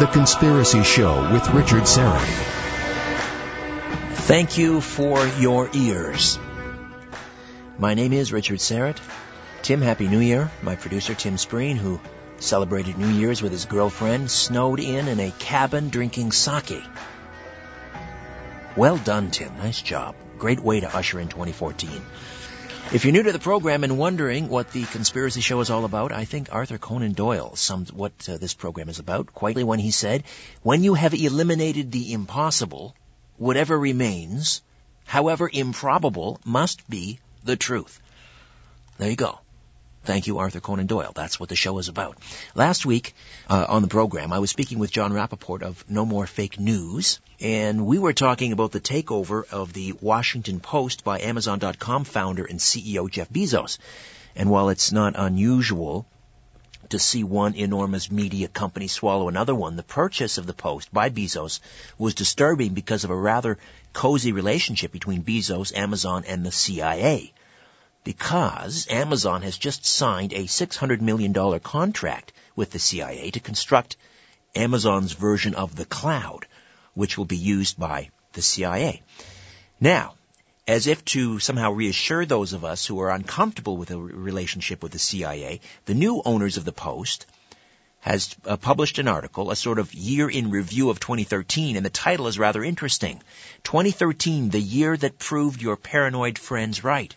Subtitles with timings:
[0.00, 2.24] The Conspiracy Show with Richard Syrett.
[4.24, 6.38] Thank you for your ears.
[7.78, 8.96] My name is Richard Syrett.
[9.60, 10.50] Tim, Happy New Year.
[10.62, 12.00] My producer, Tim Spreen, who
[12.38, 16.82] celebrated New Year's with his girlfriend, snowed in in a cabin drinking sake.
[18.76, 19.54] Well done, Tim.
[19.58, 20.14] Nice job.
[20.38, 21.90] Great way to usher in 2014.
[22.92, 26.10] If you're new to the program and wondering what the conspiracy show is all about,
[26.10, 29.92] I think Arthur Conan Doyle summed what uh, this program is about quite when he
[29.92, 30.24] said,
[30.64, 32.96] when you have eliminated the impossible,
[33.36, 34.60] whatever remains,
[35.04, 38.00] however improbable, must be the truth.
[38.98, 39.38] There you go.
[40.02, 41.12] Thank you, Arthur Conan Doyle.
[41.14, 42.16] That's what the show is about.
[42.54, 43.14] Last week
[43.50, 47.20] uh, on the program, I was speaking with Jon Rappoport of No More Fake News,
[47.38, 52.58] and we were talking about the takeover of the Washington Post by Amazon.com founder and
[52.58, 53.76] CEO Jeff Bezos.
[54.34, 56.06] And while it's not unusual
[56.88, 61.10] to see one enormous media company swallow another one, the purchase of the Post by
[61.10, 61.60] Bezos
[61.98, 63.58] was disturbing because of a rather
[63.92, 67.34] cozy relationship between Bezos, Amazon, and the CIA
[68.04, 73.96] because Amazon has just signed a $600 million contract with the CIA to construct
[74.54, 76.46] Amazon's version of the cloud,
[76.94, 79.02] which will be used by the CIA.
[79.80, 80.14] Now,
[80.66, 84.92] as if to somehow reassure those of us who are uncomfortable with a relationship with
[84.92, 87.26] the CIA, the new owners of the Post
[88.00, 91.90] has uh, published an article, a sort of year in review of 2013, and the
[91.90, 93.22] title is rather interesting.
[93.64, 97.14] 2013, the year that proved your paranoid friends right.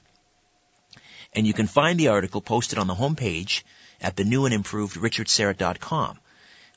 [1.36, 3.64] And you can find the article posted on the homepage
[4.02, 6.20] at the new and improved richardsyrett.com,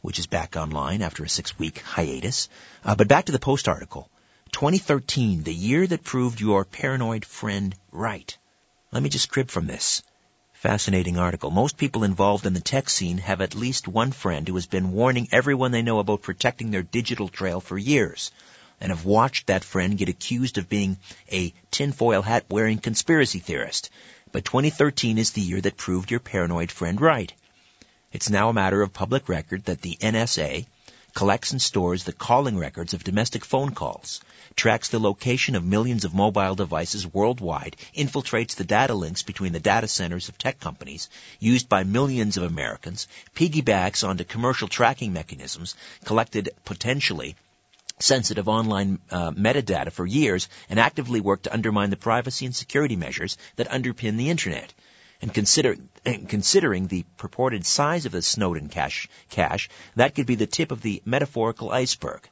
[0.00, 2.48] which is back online after a six week hiatus.
[2.84, 4.08] Uh, but back to the post article.
[4.52, 8.38] 2013, the year that proved your paranoid friend right.
[8.92, 10.02] Let me just crib from this.
[10.54, 11.50] Fascinating article.
[11.50, 14.92] Most people involved in the tech scene have at least one friend who has been
[14.92, 18.30] warning everyone they know about protecting their digital trail for years
[18.80, 20.96] and have watched that friend get accused of being
[21.30, 23.90] a tinfoil hat wearing conspiracy theorist.
[24.36, 27.32] But 2013 is the year that proved your paranoid friend right.
[28.12, 30.66] It's now a matter of public record that the NSA
[31.14, 34.20] collects and stores the calling records of domestic phone calls,
[34.54, 39.58] tracks the location of millions of mobile devices worldwide, infiltrates the data links between the
[39.58, 41.08] data centers of tech companies
[41.40, 47.36] used by millions of Americans, piggybacks onto commercial tracking mechanisms collected potentially
[47.98, 52.96] sensitive online uh, metadata for years and actively worked to undermine the privacy and security
[52.96, 54.72] measures that underpin the internet.
[55.22, 55.76] And, consider,
[56.28, 60.82] considering the purported size of the Snowden cache, cache, that could be the tip of
[60.82, 62.28] the metaphorical iceberg.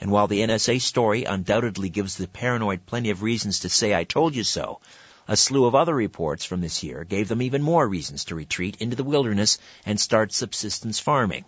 [0.00, 4.02] And while the NSA story undoubtedly gives the paranoid plenty of reasons to say I
[4.02, 4.80] told you so,
[5.28, 8.76] a slew of other reports from this year gave them even more reasons to retreat
[8.80, 11.44] into the wilderness and start subsistence farming.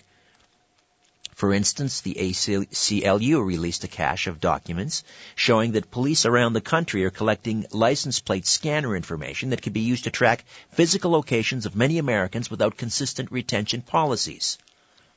[1.40, 5.02] For instance, the ACLU released a cache of documents
[5.34, 9.80] showing that police around the country are collecting license plate scanner information that can be
[9.80, 14.58] used to track physical locations of many Americans without consistent retention policies.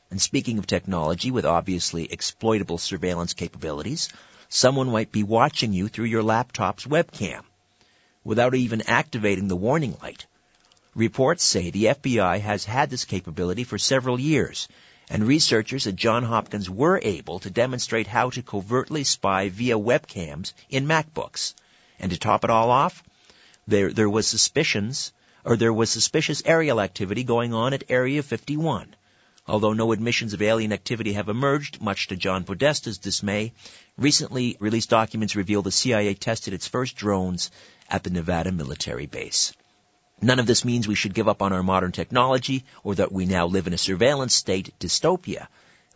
[0.09, 4.07] And speaking of technology with obviously exploitable surveillance capabilities,
[4.47, 7.41] someone might be watching you through your laptop's webcam
[8.23, 10.25] without even activating the warning light.
[10.95, 14.69] Reports say the FBI has had this capability for several years
[15.09, 20.53] and researchers at Johns Hopkins were able to demonstrate how to covertly spy via webcams
[20.69, 21.53] in MacBooks.
[22.00, 23.03] And to top it all off,
[23.68, 25.13] there, there was suspicions,
[25.46, 28.96] or there was suspicious aerial activity going on at Area 51.
[29.46, 33.52] Although no admissions of alien activity have emerged, much to John Podesta's dismay,
[33.97, 37.52] recently released documents reveal the CIA tested its first drones
[37.90, 39.53] at the Nevada military base.
[40.23, 43.25] None of this means we should give up on our modern technology or that we
[43.25, 45.48] now live in a surveillance state dystopia.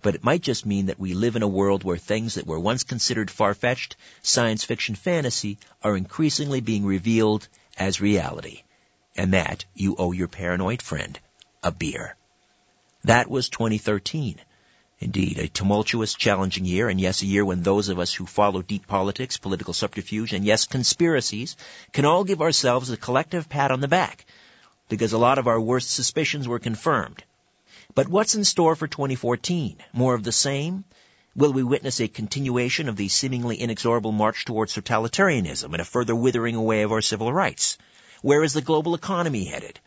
[0.02, 2.60] But it might just mean that we live in a world where things that were
[2.60, 7.48] once considered far-fetched science fiction fantasy are increasingly being revealed
[7.78, 8.64] as reality.
[9.16, 11.18] And that you owe your paranoid friend
[11.64, 12.18] a beer.
[13.06, 14.42] That was 2013.
[15.00, 18.64] Indeed, a tumultuous, challenging year, and yes, a year when those of us who follow
[18.64, 21.56] deep politics, political subterfuge, and yes, conspiracies,
[21.94, 24.26] can all give ourselves a collective pat on the back,
[24.90, 27.24] because a lot of our worst suspicions were confirmed.
[27.94, 29.78] But what's in store for 2014?
[29.94, 30.84] More of the same?
[31.36, 36.16] Will we witness a continuation of the seemingly inexorable march towards totalitarianism and a further
[36.16, 37.78] withering away of our civil rights?
[38.24, 39.80] Where is the global economy headed?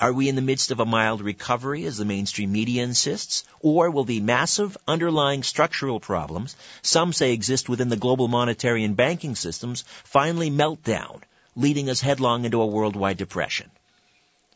[0.00, 3.44] Are we in the midst of a mild recovery, as the mainstream media insists?
[3.60, 8.96] Or will the massive underlying structural problems some say exist within the global monetary and
[8.96, 11.22] banking systems finally melt down,
[11.54, 13.70] leading us headlong into a worldwide depression?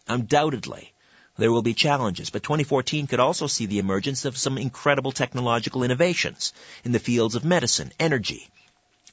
[0.08, 0.94] Undoubtedly,
[1.37, 5.82] There will be challenges, but 2014 could also see the emergence of some incredible technological
[5.82, 6.52] innovations
[6.85, 8.49] in the fields of medicine, energy,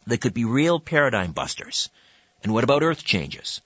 [0.05, 1.89] that could be real paradigm busters.
[2.43, 3.61] And what about earth changes?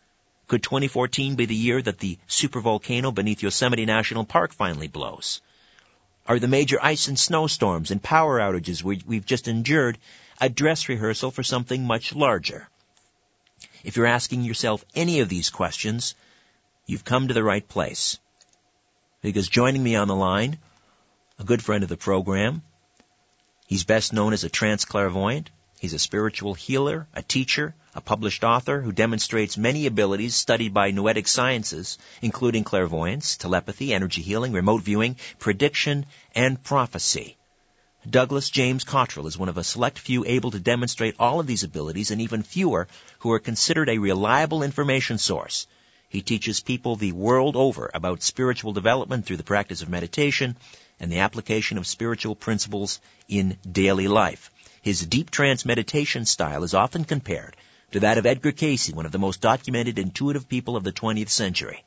[0.48, 5.42] Could 2014 be the year that the supervolcano beneath Yosemite National Park finally blows?
[6.28, 9.98] Are the major ice and snowstorms and power outages we've just endured
[10.40, 12.68] a dress rehearsal for something much larger?
[13.84, 16.16] If you're asking yourself any of these questions,
[16.86, 18.20] you've come to the right place
[19.22, 20.60] because joining me on the line,
[21.40, 22.62] a good friend of the program,
[23.66, 25.50] he's best known as a trance clairvoyant.
[25.86, 30.90] He's a spiritual healer, a teacher, a published author who demonstrates many abilities studied by
[30.90, 37.38] noetic sciences, including clairvoyance, telepathy, energy healing, remote viewing, prediction, and prophecy.
[38.10, 41.64] Douglas James Cottrell is one of a select few able to demonstrate all of these
[41.64, 42.88] abilities and even fewer
[43.20, 45.68] who are considered a reliable information source
[46.16, 50.56] he teaches people the world over about spiritual development through the practice of meditation
[51.00, 54.50] and the application of spiritual principles in daily life.
[54.86, 57.56] His deep trance meditation style is often compared
[57.90, 61.30] to that of Edgar Cayce, one of the most documented intuitive people of the 20th
[61.30, 61.84] century.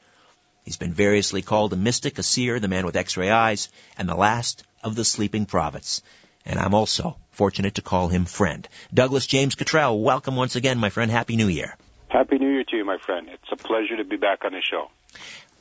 [0.65, 4.17] He's been variously called a mystic, a seer, the man with x-ray eyes, and the
[4.17, 6.03] last of the sleeping prophets.
[6.45, 8.67] And I'm also fortunate to call him friend.
[8.93, 11.09] Douglas James Cottrell, welcome once again, my friend.
[11.09, 11.77] Happy New Year.
[12.09, 13.29] Happy New Year to you, my friend.
[13.33, 14.91] It's a pleasure to be back on the show.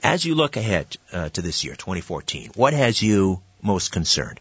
[0.02, 4.40] As you look ahead uh, to this year, 2014, what has you most concerned?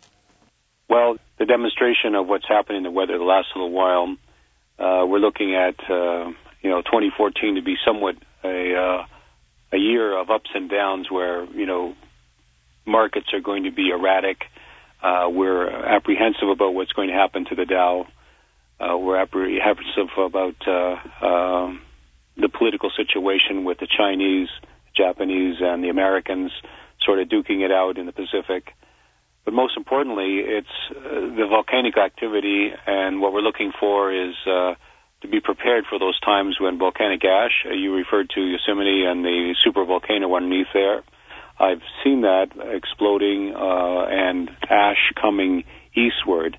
[0.88, 4.17] Well, the demonstration of what's happening in the weather the last little while,
[4.79, 6.31] uh, we're looking at uh,
[6.62, 9.06] you know 2014 to be somewhat a uh,
[9.73, 11.94] a year of ups and downs, where you know
[12.87, 14.43] markets are going to be erratic.
[15.03, 18.06] Uh, we're apprehensive about what's going to happen to the Dow.
[18.79, 21.81] Uh, we're apprehensive about uh, um,
[22.37, 24.49] the political situation with the Chinese,
[24.97, 26.53] Japanese, and the Americans
[27.03, 28.73] sort of duking it out in the Pacific.
[29.46, 30.94] But most importantly, it's uh,
[31.38, 34.75] the volcanic activity, and what we're looking for is uh,
[35.22, 39.25] to be prepared for those times when volcanic ash, uh, you referred to Yosemite and
[39.25, 41.04] the super volcano underneath there.
[41.60, 45.62] I've seen that exploding uh, and ash coming
[45.94, 46.58] eastward.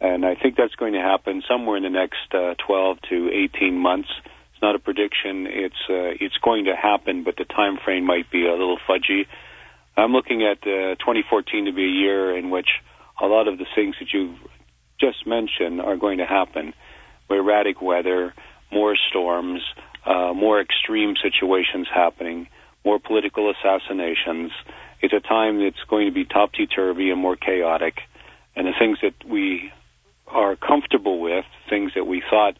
[0.00, 3.76] And I think that's going to happen somewhere in the next uh, 12 to 18
[3.76, 5.46] months It's not a prediction.
[5.46, 9.26] It's uh, it's going to happen, but the time frame might be a little fudgy.
[9.96, 12.68] I'm looking at uh, 2014 to be a year in which
[13.20, 14.38] a lot of the things that you've
[15.00, 16.72] just mentioned are going to happen.
[17.28, 18.34] Erratic weather,
[18.70, 19.60] more storms,
[20.06, 22.48] uh, more extreme situations happening,
[22.84, 24.50] more political assassinations.
[25.00, 27.98] It's a time that's going to be topsy turvy and more chaotic.
[28.56, 29.72] And the things that we
[30.26, 32.56] are comfortable with, things that we thought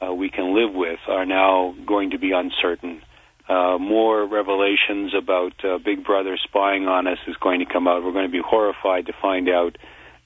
[0.00, 3.02] uh, we can live with are now going to be uncertain.
[3.50, 8.04] Uh, more revelations about uh, Big Brother spying on us is going to come out.
[8.04, 9.76] We're going to be horrified to find out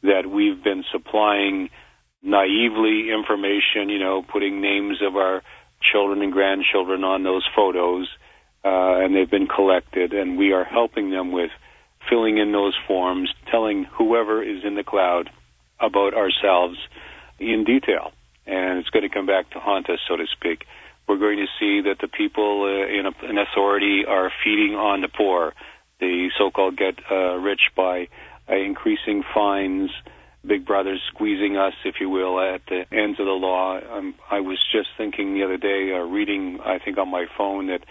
[0.03, 1.71] that we've been supplying
[2.23, 5.43] naively information, you know, putting names of our
[5.81, 8.09] children and grandchildren on those photos,
[8.63, 11.51] uh, and they've been collected, and we are helping them with
[12.11, 15.31] filling in those forms, telling whoever is in the cloud
[15.81, 16.77] about ourselves
[17.39, 18.13] in detail
[18.47, 20.67] and it's going to come back to haunt us, so to speak.
[21.07, 25.03] We're going to see that the people uh, in, a, in authority are feeding on
[25.03, 25.53] the poor,
[26.01, 28.09] the so-called get uh, rich by
[28.49, 29.91] uh, increasing fines,
[30.47, 33.79] Big Brother's squeezing us, if you will, at the ends of the law.
[33.79, 37.69] Um, I was just thinking the other day, uh, reading, I think on my phone,
[37.69, 37.85] that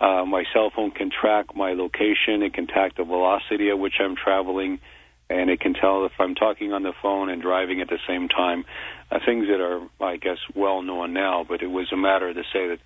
[0.00, 2.42] uh, my cell phone can track my location.
[2.42, 4.78] It can track the velocity at which I'm traveling
[5.28, 8.28] and it can tell if I'm talking on the phone and driving at the same
[8.28, 8.64] time.
[9.10, 12.42] Uh, things that are, I guess, well known now, but it was a matter to
[12.52, 12.78] say that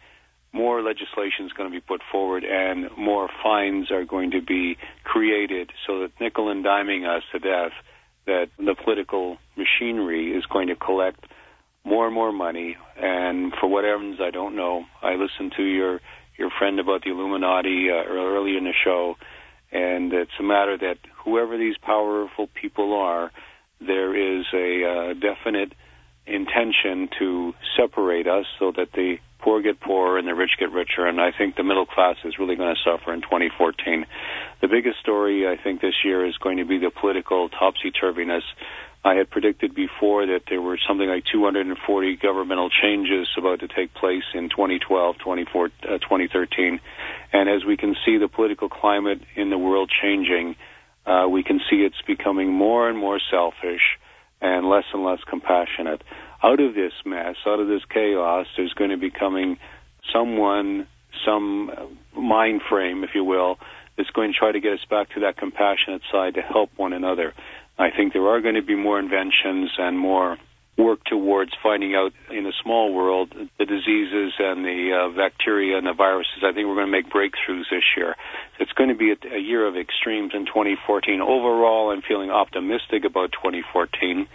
[0.53, 4.77] more legislation is going to be put forward and more fines are going to be
[5.05, 7.73] created so that nickel and diming us to death,
[8.27, 11.25] that the political machinery is going to collect
[11.85, 12.77] more and more money.
[12.97, 14.85] And for what reasons, I don't know.
[15.03, 16.01] I listened to your
[16.39, 19.17] your friend about the Illuminati uh, earlier in the show
[19.73, 23.31] and it's a matter that whoever these powerful people are,
[23.81, 25.73] there is a uh, definite
[26.27, 31.07] intention to separate us so that the poor get poorer and the rich get richer.
[31.07, 34.07] And I think the middle class is really going to suffer in 2014.
[34.61, 38.43] The biggest story, I think, this year is going to be the political topsy turviness
[39.03, 43.95] I had predicted before that there were something like 240 governmental changes about to take
[43.95, 46.75] place in 2012, 2013.
[46.75, 46.79] Uh,
[47.33, 50.55] and as we can see the political climate in the world changing,
[51.07, 53.99] uh, we can see it's becoming more and more selfish
[54.43, 56.03] and less and less compassionate.
[56.43, 59.59] Out of this mess, out of this chaos, there's going to be coming
[60.13, 60.87] someone,
[61.25, 61.71] some
[62.15, 63.59] mind frame, if you will,
[63.97, 66.93] that's going to try to get us back to that compassionate side to help one
[66.93, 67.35] another.
[67.81, 70.37] I think there are going to be more inventions and more
[70.77, 75.87] work towards finding out in a small world the diseases and the uh, bacteria and
[75.87, 76.45] the viruses.
[76.45, 78.17] I think we're going to make breakthroughs this year.
[78.59, 81.23] It's going to be a, a year of extremes in 2014.
[81.23, 84.29] Overall, I'm feeling optimistic about 2014,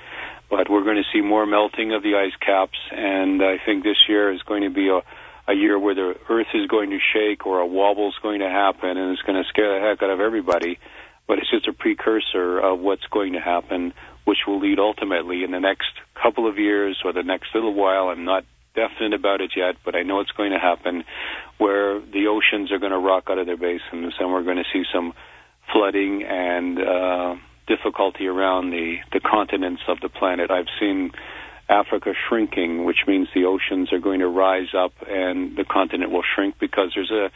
[0.49, 4.09] but we're going to see more melting of the ice caps, and I think this
[4.09, 5.01] year is going to be a
[5.47, 8.49] a year where the earth is going to shake or a wobble is going to
[8.49, 10.79] happen and it's going to scare the heck out of everybody.
[11.27, 13.93] But it's just a precursor of what's going to happen,
[14.25, 15.89] which will lead ultimately in the next
[16.21, 18.09] couple of years or the next little while.
[18.09, 21.03] I'm not definite about it yet, but I know it's going to happen
[21.57, 24.69] where the oceans are going to rock out of their basins and we're going to
[24.71, 25.13] see some
[25.71, 27.35] flooding and uh,
[27.67, 30.51] difficulty around the, the continents of the planet.
[30.51, 31.11] I've seen
[31.67, 36.23] Africa shrinking, which means the oceans are going to rise up and the continent will
[36.35, 37.31] shrink because there's a,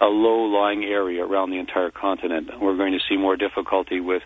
[0.00, 2.50] a low-lying area around the entire continent.
[2.60, 4.22] We're going to see more difficulty with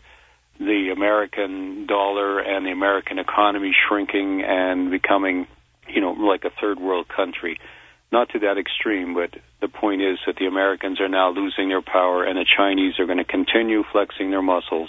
[0.58, 5.46] the American dollar and the American economy shrinking and becoming,
[5.88, 7.60] you know, like a third world country.
[8.10, 11.82] Not to that extreme, but the point is that the Americans are now losing their
[11.82, 14.88] power and the Chinese are going to continue flexing their muscles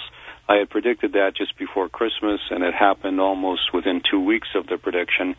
[0.50, 4.66] I had predicted that just before Christmas, and it happened almost within two weeks of
[4.66, 5.36] the prediction.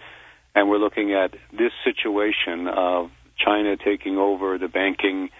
[0.54, 3.10] And we're looking at this situation of
[3.44, 5.30] China taking over the banking,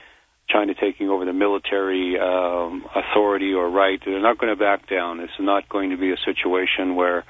[0.49, 4.01] China taking over the military um, authority or right.
[4.05, 5.21] They're not going to back down.
[5.21, 7.25] It's not going to be a situation where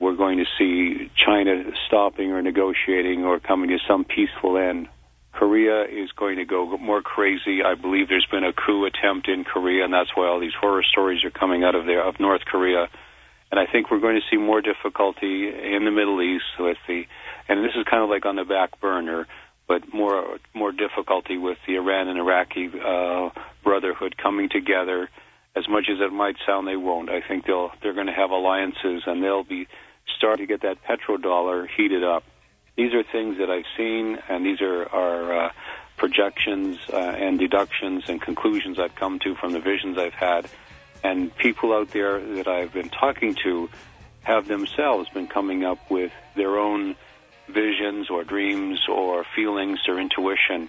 [0.00, 4.88] we're going to see China stopping or negotiating or coming to some peaceful end.
[5.32, 7.62] Korea is going to go more crazy.
[7.64, 10.82] I believe there's been a coup attempt in Korea, and that's why all these horror
[10.82, 12.88] stories are coming out of there of North Korea.
[13.50, 17.04] And I think we're going to see more difficulty in the Middle East with the,
[17.48, 19.26] and this is kind of like on the back burner,
[19.66, 23.30] but more more difficulty with the Iran and Iraqi uh,
[23.62, 25.08] brotherhood coming together.
[25.54, 27.10] As much as it might sound, they won't.
[27.10, 29.68] I think they'll they're going to have alliances, and they'll be
[30.16, 32.24] starting to get that petrodollar heated up
[32.76, 35.52] these are things that I've seen, and these are, are uh,
[35.96, 40.48] projections uh, and deductions and conclusions I've come to from the visions I've had.
[41.04, 43.68] And people out there that I've been talking to
[44.22, 46.96] have themselves been coming up with their own
[47.48, 50.68] visions or dreams or feelings or intuition.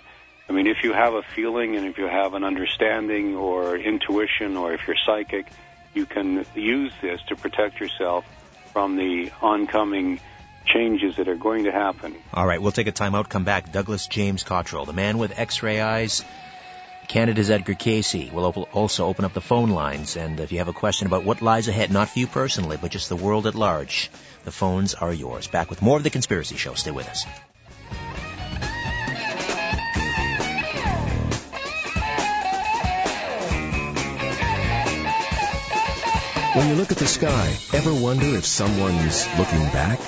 [0.49, 4.57] I mean, if you have a feeling and if you have an understanding or intuition
[4.57, 5.47] or if you're psychic,
[5.93, 8.25] you can use this to protect yourself
[8.73, 10.19] from the oncoming
[10.65, 12.15] changes that are going to happen.
[12.33, 13.71] All right, we'll take a time out, come back.
[13.71, 16.23] Douglas James Cottrell, the man with x-ray eyes.
[17.07, 20.15] Canada's Edgar Cayce will also open up the phone lines.
[20.15, 22.91] And if you have a question about what lies ahead, not for you personally, but
[22.91, 24.09] just the world at large,
[24.43, 25.47] the phones are yours.
[25.47, 26.73] Back with more of The Conspiracy Show.
[26.73, 27.25] Stay with us.
[36.55, 39.99] When you look at the sky, ever wonder if someone's looking back?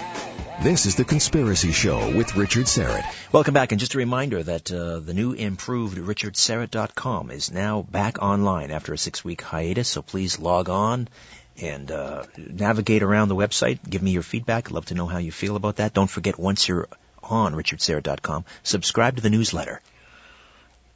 [0.62, 3.04] This is The Conspiracy Show with Richard Syrett.
[3.32, 8.22] Welcome back, and just a reminder that uh, the new improved richardsyrett.com is now back
[8.22, 11.08] online after a six-week hiatus, so please log on
[11.62, 13.80] and uh, navigate around the website.
[13.90, 14.68] Give me your feedback.
[14.68, 15.94] I'd love to know how you feel about that.
[15.94, 16.88] Don't forget, once you're
[17.24, 19.82] on richardsyrett.com, subscribe to the newsletter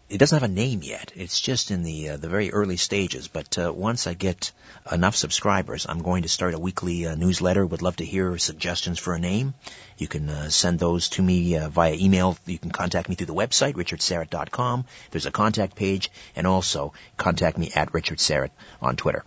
[0.10, 1.12] it doesn't have a name yet.
[1.16, 3.28] It's just in the uh, the very early stages.
[3.28, 4.52] But uh, once I get
[4.92, 7.66] enough subscribers, I'm going to start a weekly uh, newsletter.
[7.66, 9.54] Would love to hear suggestions for a name.
[9.98, 12.38] You can uh, send those to me uh, via email.
[12.48, 14.86] You can contact me through the website richardsyrett.com.
[15.12, 18.52] There's a contact page, and also contact me at richardsyrett
[18.82, 19.24] on Twitter.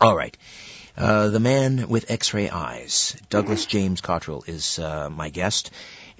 [0.00, 0.36] All right.
[0.96, 5.70] Uh, the man with X-ray eyes, Douglas James Cottrell, is uh, my guest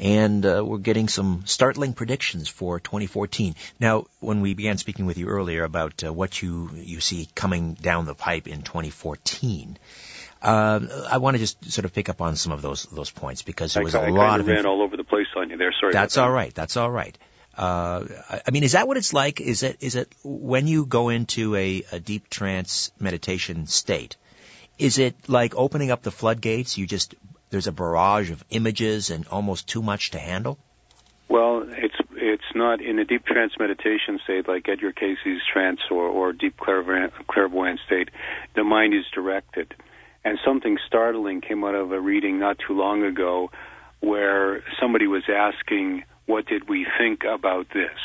[0.01, 3.55] and uh, we're getting some startling predictions for 2014.
[3.79, 7.75] Now, when we began speaking with you earlier about uh, what you you see coming
[7.75, 9.79] down the pipe in 2014.
[10.43, 13.43] Uh, I want to just sort of pick up on some of those those points
[13.43, 15.59] because there was I, a lot of of ran all over the place on you
[15.59, 15.75] there.
[15.79, 15.93] Sorry.
[15.93, 16.55] That's all right.
[16.55, 17.17] That's all right.
[17.61, 18.07] Uh,
[18.47, 19.39] I mean, is that what it's like?
[19.39, 24.17] Is it is it when you go into a, a deep trance meditation state?
[24.79, 26.79] Is it like opening up the floodgates?
[26.79, 27.15] You just
[27.51, 30.57] there's a barrage of images and almost too much to handle?
[31.29, 36.05] Well, it's it's not in a deep trance meditation state like Edgar Cayce's trance or,
[36.09, 38.09] or deep clairvoyant, clairvoyant state.
[38.55, 39.75] The mind is directed.
[40.25, 43.51] And something startling came out of a reading not too long ago
[44.01, 48.01] where somebody was asking, What did we think about this?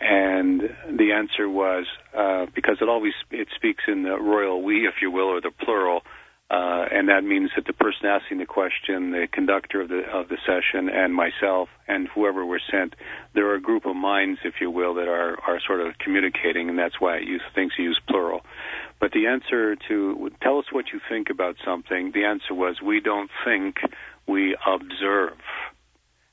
[0.00, 0.54] And
[1.00, 1.84] the answer was,
[2.22, 5.54] uh, because it always it speaks in the royal we, if you will, or the
[5.64, 6.00] plural,
[6.50, 10.28] Uh, and that means that the person asking the question, the conductor of the of
[10.28, 12.94] the session, and myself, and whoever we're sent,
[13.34, 16.68] there are a group of minds, if you will, that are are sort of communicating,
[16.68, 18.40] and that's why it use, thinks you use plural.
[19.00, 23.00] But the answer to tell us what you think about something, the answer was we
[23.00, 23.72] don't think,
[24.34, 24.42] we
[24.76, 25.38] observe,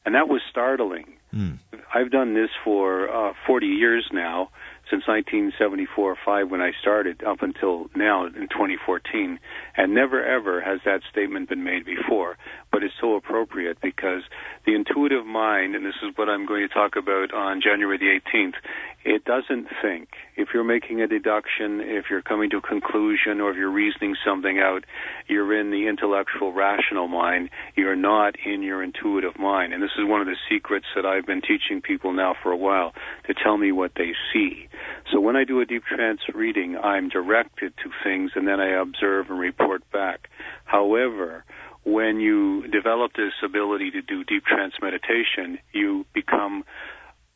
[0.06, 1.14] and that was startling.
[1.34, 1.60] Mm.
[1.94, 4.50] I've done this for uh, 40 years now,
[4.92, 9.40] since 1974 or 5 when I started up until now in 2014
[9.78, 12.38] and never ever has that statement been made before
[12.72, 14.24] but it's so appropriate because
[14.66, 18.20] the intuitive mind and this is what I'm going to talk about on January the
[18.20, 18.56] 18th
[19.04, 20.10] it doesn't think.
[20.36, 24.16] If you're making a deduction if you're coming to a conclusion or if you're reasoning
[24.26, 24.84] something out
[25.28, 27.50] you're in the intellectual rational mind.
[27.76, 29.74] You're not in your intuitive mind.
[29.74, 32.58] And this is one of the secrets that I've been teaching people now for a
[32.58, 32.94] while
[33.28, 34.68] to tell me what they see.
[35.12, 38.82] So when I do a deep trance reading, I'm directed to things and then I
[38.82, 40.30] observe and report back.
[40.66, 41.44] However,
[41.84, 46.64] when you develop this ability to do deep trance meditation, you become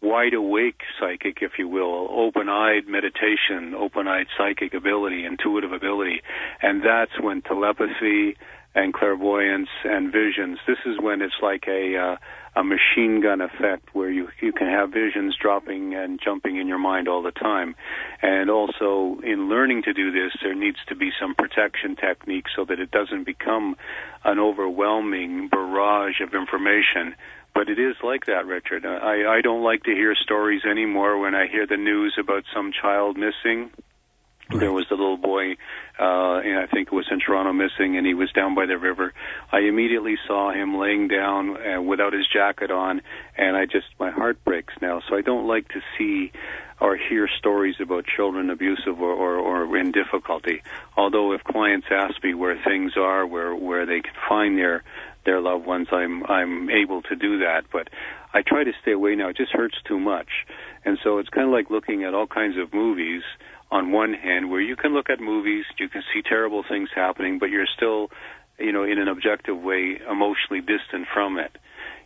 [0.02, 6.22] wide awake psychic, if you will, open eyed meditation, open eyed psychic ability, intuitive ability.
[6.62, 8.38] And that's when telepathy
[8.76, 12.16] and clairvoyance and visions, this is when it's like a, uh,
[12.56, 16.80] a machine gun effect where you you can have visions dropping and jumping in your
[16.80, 17.76] mind all the time
[18.22, 22.64] and also in learning to do this there needs to be some protection techniques so
[22.64, 23.76] that it doesn't become
[24.24, 27.14] an overwhelming barrage of information
[27.56, 31.34] but it is like that richard i i don't like to hear stories anymore when
[31.34, 33.72] i hear the news about some child missing
[34.50, 34.60] Right.
[34.60, 35.54] There was a little boy,
[36.00, 38.78] uh, and I think it was in Toronto missing, and he was down by the
[38.78, 39.12] river.
[39.52, 43.02] I immediately saw him laying down uh, without his jacket on,
[43.36, 45.02] and I just, my heart breaks now.
[45.10, 46.32] So I don't like to see
[46.80, 50.62] or hear stories about children abusive or, or, or in difficulty.
[50.96, 54.84] Although if clients ask me where things are, where, where they can find their,
[55.26, 57.64] their loved ones, I'm, I'm able to do that.
[57.72, 57.90] But
[58.34, 59.30] I try to stay away now.
[59.30, 60.28] It just hurts too much.
[60.84, 63.24] And so it's kind of like looking at all kinds of movies
[63.72, 67.40] on one hand where you can look at movies, you can see terrible things happening,
[67.40, 68.10] but you're still,
[68.60, 71.58] you know, in an objective way, emotionally distant from it.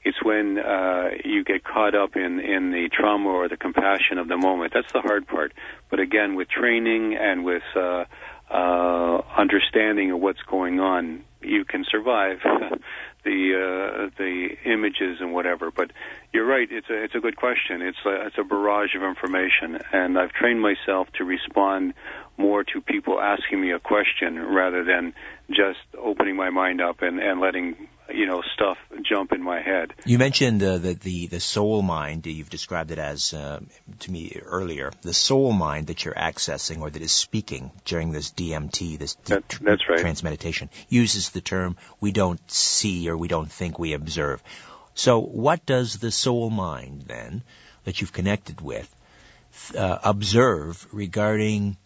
[0.04, 4.30] It's when uh, you get caught up in in the trauma or the compassion of
[4.30, 4.72] the moment.
[4.74, 5.52] That's the hard part.
[5.90, 8.06] But again, with training and with uh,
[8.50, 12.40] uh, understanding of what's going on, you can survive
[13.24, 15.72] the uh, the images and whatever.
[15.72, 15.92] But
[16.34, 17.82] you're right; it's a it's a good question.
[17.82, 21.94] It's a, it's a barrage of information, and I've trained myself to respond
[22.38, 25.14] more to people asking me a question rather than
[25.50, 27.76] just opening my mind up and and letting
[28.12, 29.94] you know stuff jump in my head.
[30.06, 32.26] You mentioned uh, the, the the soul mind.
[32.26, 33.60] You've described it as uh,
[34.00, 34.92] to me earlier.
[35.02, 39.44] The soul mind that you're accessing or that is speaking during this DMT, this that,
[39.62, 40.00] that's right.
[40.00, 44.44] trance meditation, uses the term we don't see or we don't think we observe.
[44.94, 47.44] So, what does the soul mind then
[47.86, 48.94] that you've connected with
[49.76, 51.78] uh, observe regarding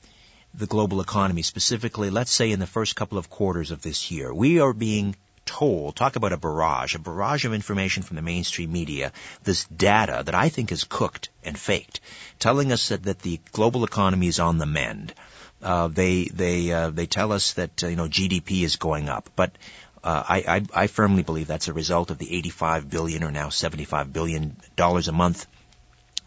[0.53, 4.33] the global economy, specifically, let's say in the first couple of quarters of this year,
[4.33, 8.71] we are being told, talk about a barrage, a barrage of information from the mainstream
[8.71, 9.12] media,
[9.43, 11.99] this data that I think is cooked and faked,
[12.39, 15.13] telling us that, that the global economy is on the mend.
[15.62, 19.29] Uh, they they uh, they tell us that uh, you know GDP is going up,
[19.36, 19.51] but
[20.03, 23.47] uh, I, I I firmly believe that's a result of the 85 billion or now
[23.49, 25.47] 75 billion dollars a month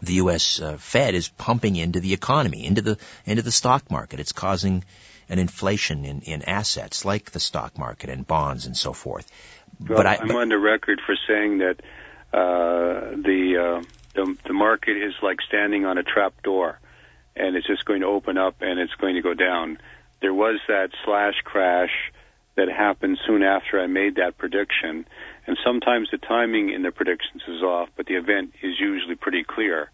[0.01, 0.59] the U.S.
[0.59, 4.19] Uh, Fed is pumping into the economy, into the into the stock market.
[4.19, 4.83] It's causing
[5.29, 9.29] an inflation in, in assets like the stock market and bonds and so forth.
[9.87, 11.81] Well, but I, am on the record for saying that
[12.33, 16.79] uh, the, uh, the the market is like standing on a trap door,
[17.35, 19.77] and it's just going to open up and it's going to go down.
[20.21, 21.91] There was that flash crash
[22.55, 25.05] that happened soon after I made that prediction,
[25.45, 29.43] and sometimes the timing in the predictions is off, but the event is usually pretty
[29.43, 29.91] clear.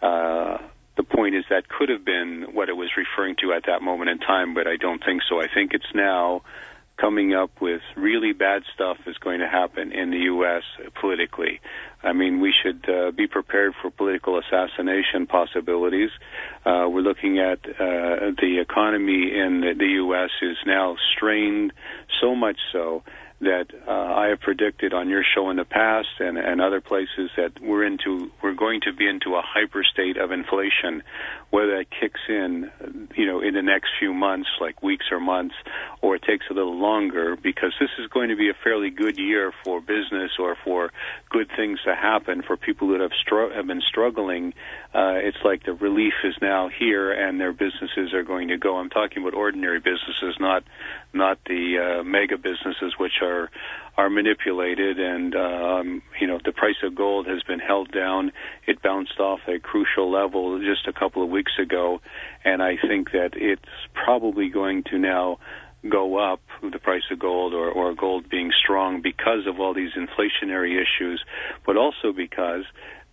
[0.00, 0.58] Uh,
[0.96, 4.10] the point is that could have been what it was referring to at that moment
[4.10, 5.40] in time, but I don't think so.
[5.40, 6.42] I think it's now
[6.96, 10.62] coming up with really bad stuff is going to happen in the U.S.
[10.98, 11.60] politically.
[12.02, 16.10] I mean, we should uh, be prepared for political assassination possibilities.
[16.64, 20.30] Uh, we're looking at uh, the economy in the, the U.S.
[20.40, 21.72] is now strained
[22.20, 23.02] so much so
[23.40, 27.30] that uh, I have predicted on your show in the past and, and other places
[27.36, 31.02] that we're into we're going to be into a hyper state of inflation,
[31.50, 32.70] whether that kicks in,
[33.14, 35.54] you know, in the next few months, like weeks or months,
[36.00, 39.18] or it takes a little longer, because this is going to be a fairly good
[39.18, 40.90] year for business or for
[41.28, 44.54] good things to happen for people that have str- have been struggling.
[44.94, 48.76] Uh, it's like the relief is now here, and their businesses are going to go.
[48.76, 50.64] I'm talking about ordinary businesses, not
[51.16, 53.50] not the uh, mega businesses which are
[53.96, 54.98] are manipulated.
[54.98, 58.32] And um, you know, the price of gold has been held down.
[58.66, 62.00] It bounced off a crucial level just a couple of weeks ago,
[62.44, 63.62] and I think that it's
[63.94, 65.38] probably going to now
[65.88, 69.92] go up the price of gold or, or gold being strong because of all these
[69.96, 71.22] inflationary issues,
[71.64, 72.64] but also because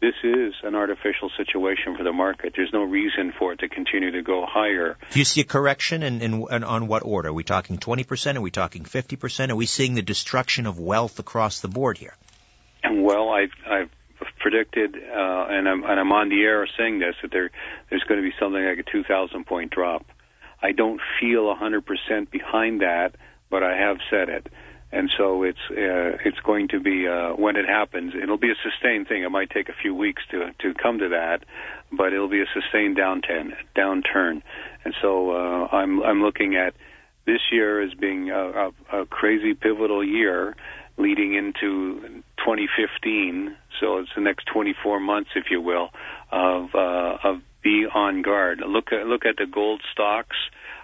[0.04, 2.52] this is an artificial situation for the market.
[2.58, 4.98] There's no reason for it to continue to go higher.
[5.12, 7.30] Do you see a correction and in, in, on what order?
[7.30, 8.36] Are we talking 20%?
[8.36, 9.50] Are we talking 50%?
[9.50, 12.18] Are we seeing the destruction of wealth across the board here?
[12.84, 13.90] And well, I've, I've
[14.40, 17.50] predicted, uh, and, I'm, and I'm on the air saying this, that there,
[17.90, 20.06] there's going to be something like a 2,000 point drop.
[20.62, 23.16] I don't feel 100% behind that,
[23.50, 24.48] but I have said it
[24.94, 28.14] and so it's uh, it's going to be uh, when it happens.
[28.22, 29.24] It'll be a sustained thing.
[29.24, 31.44] It might take a few weeks to to come to that,
[31.92, 33.54] but it'll be a sustained downturn.
[33.76, 34.42] Downturn,
[34.86, 36.76] and so uh, I'm I'm looking at
[37.26, 40.56] this year as being a, a, a crazy pivotal year
[40.98, 42.00] leading into
[42.38, 43.56] 2015.
[43.80, 45.90] So it's the next 24 months, if you will,
[46.32, 48.62] of uh, of be on guard.
[48.66, 50.38] Look at look at the gold stocks.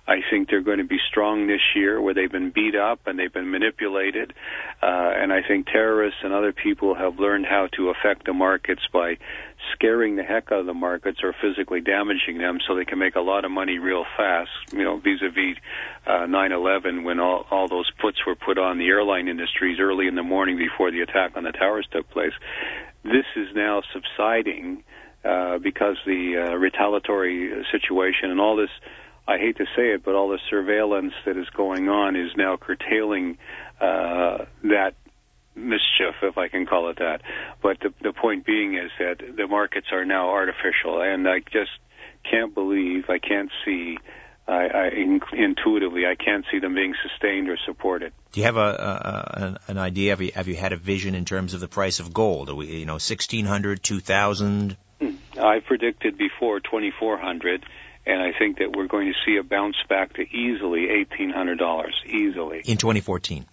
[0.07, 3.19] I think they're going to be strong this year, where they've been beat up and
[3.19, 4.33] they've been manipulated.
[4.81, 8.81] Uh, and I think terrorists and other people have learned how to affect the markets
[8.91, 9.17] by
[9.73, 13.15] scaring the heck out of the markets or physically damaging them, so they can make
[13.15, 14.49] a lot of money real fast.
[14.71, 15.57] You know, vis-a-vis
[16.07, 20.15] uh, 9/11, when all all those puts were put on the airline industries early in
[20.15, 22.33] the morning before the attack on the towers took place.
[23.03, 24.83] This is now subsiding
[25.23, 28.69] uh, because the uh, retaliatory situation and all this
[29.29, 32.57] I hate to say it, but all the surveillance that is going on is now
[32.57, 33.37] curtailing
[33.79, 34.95] uh, that
[35.55, 37.21] mischief, if I can call it that.
[37.61, 41.69] But the, the point being is that the markets are now artificial, and I just
[42.29, 43.99] can't believe, I can't see,
[44.47, 48.13] I, I in, intuitively, I can't see them being sustained or supported.
[48.31, 50.11] Do you have a, a an, an, idea?
[50.13, 52.49] Have you have you had a vision in terms of the price of gold?
[52.49, 54.75] Are we, you know, sixteen hundred, two thousand?
[54.99, 55.15] Hmm.
[55.39, 57.63] I predicted before twenty four hundred
[58.09, 61.59] and I think that we're going to see a bounce back to easily eighteen hundred
[61.59, 62.61] dollars easily.
[62.65, 63.45] In 2014.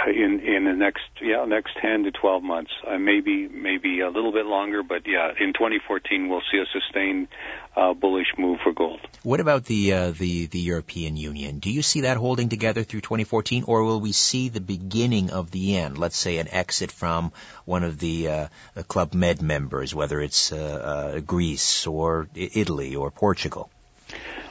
[0.00, 2.70] Uh, in in the next yeah next 10 to 12 months.
[2.86, 7.28] Uh, maybe maybe a little bit longer but yeah in 2014 we'll see a sustained
[7.76, 9.00] uh, bullish move for gold.
[9.22, 11.58] What about the uh, the the European Union?
[11.58, 15.50] Do you see that holding together through 2014 or will we see the beginning of
[15.50, 15.98] the end?
[15.98, 17.32] Let's say an exit from
[17.64, 18.48] one of the, uh,
[18.88, 23.70] club med members whether it's uh, Greece or Italy or Portugal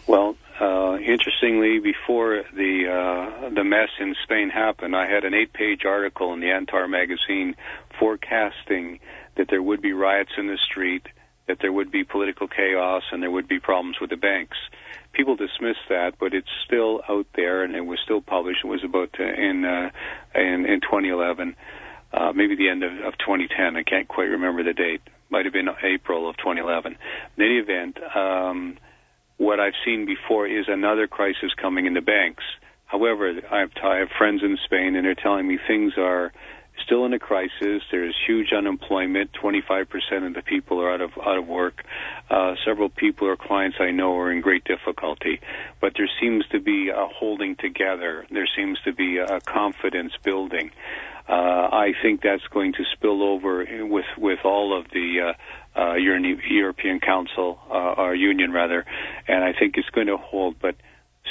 [0.07, 5.85] well, uh, interestingly, before the uh, the mess in Spain happened, I had an eight-page
[5.85, 7.55] article in the Antar magazine
[7.97, 8.99] forecasting
[9.37, 11.07] that there would be riots in the street,
[11.47, 14.57] that there would be political chaos, and there would be problems with the banks.
[15.13, 18.59] People dismiss that, but it's still out there, and it was still published.
[18.65, 19.91] It was about uh, in uh,
[20.35, 21.55] in in 2011,
[22.11, 23.77] uh, maybe the end of, of 2010.
[23.77, 25.01] I can't quite remember the date.
[25.29, 26.97] Might have been April of 2011.
[27.37, 27.97] In any event.
[28.13, 28.77] Um,
[29.39, 32.43] what I've seen before is another crisis coming in the banks.
[32.85, 36.33] However, I have, I have friends in Spain, and they're telling me things are
[36.83, 37.81] still in a crisis.
[37.89, 39.31] There's huge unemployment.
[39.33, 41.83] 25% of the people are out of out of work.
[42.29, 45.39] Uh, several people or clients I know are in great difficulty.
[45.79, 48.25] But there seems to be a holding together.
[48.29, 50.71] There seems to be a confidence building.
[51.29, 55.33] Uh, I think that's going to spill over with with all of the uh,
[55.75, 58.85] uh, European Council uh, or Union rather,
[59.27, 60.55] and I think it's going to hold.
[60.61, 60.75] But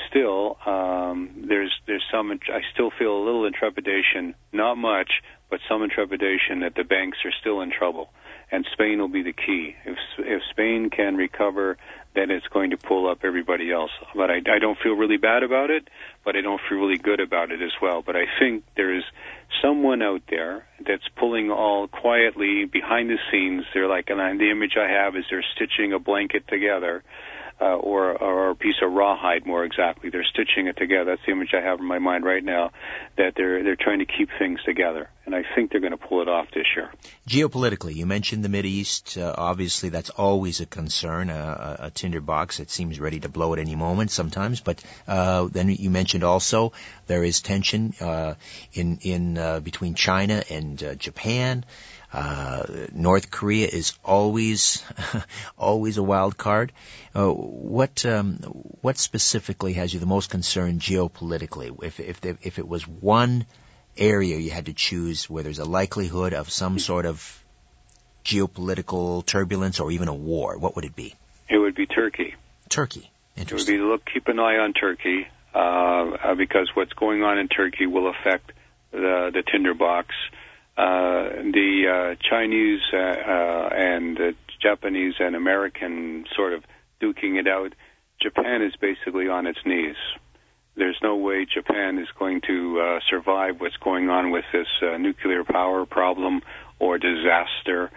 [0.08, 2.30] still, um, there's there's some.
[2.30, 5.10] I still feel a little intrepidation, not much,
[5.50, 8.10] but some intrepidation that the banks are still in trouble,
[8.50, 9.74] and Spain will be the key.
[9.84, 11.76] If if Spain can recover,
[12.14, 13.90] then it's going to pull up everybody else.
[14.14, 15.88] But I, I don't feel really bad about it,
[16.24, 18.02] but I don't feel really good about it as well.
[18.02, 19.04] But I think there is
[19.62, 23.64] someone out there that's pulling all quietly behind the scenes.
[23.72, 27.02] They're like, and the image I have is they're stitching a blanket together
[27.60, 30.10] uh, or or a piece of rawhide more exactly.
[30.10, 31.06] They're stitching it together.
[31.06, 32.70] That's the image I have in my mind right now.
[33.16, 36.22] That they're they're trying to keep things together, and I think they're going to pull
[36.22, 36.90] it off this year.
[37.28, 39.18] Geopolitically, you mentioned the Middle East.
[39.18, 41.30] Uh, obviously, that's always a concern.
[41.30, 44.60] Uh, a, a tinderbox that seems ready to blow at any moment sometimes.
[44.60, 46.72] But uh, then you mentioned also
[47.06, 48.34] there is tension uh,
[48.72, 51.64] in in uh, between China and uh, Japan.
[52.12, 54.82] Uh, North Korea is always,
[55.58, 56.72] always a wild card.
[57.14, 58.36] Uh, what, um,
[58.80, 61.76] what specifically has you the most concerned geopolitically?
[61.82, 63.46] If, if, if it was one
[63.96, 67.44] area you had to choose where there's a likelihood of some sort of
[68.24, 71.14] geopolitical turbulence or even a war, what would it be?
[71.48, 72.34] It would be Turkey.
[72.68, 73.10] Turkey.
[73.36, 73.74] Interesting.
[73.74, 77.38] It would be look, keep an eye on Turkey uh, uh, because what's going on
[77.38, 78.52] in Turkey will affect
[78.90, 80.14] the the tinderbox
[80.78, 84.18] the uh, Chinese uh, uh, and
[84.60, 86.62] Japanese and American sort of
[87.00, 87.74] duking it out,
[88.20, 89.96] Japan is basically on its knees.
[90.76, 94.96] There's no way Japan is going to uh, survive what's going on with this uh,
[94.96, 96.40] nuclear power problem
[96.78, 97.90] or disaster.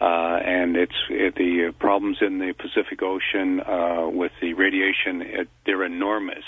[0.00, 5.22] Uh, and it's it, the problems in the Pacific Ocean uh, with the radiation.
[5.22, 6.44] It, they're enormous.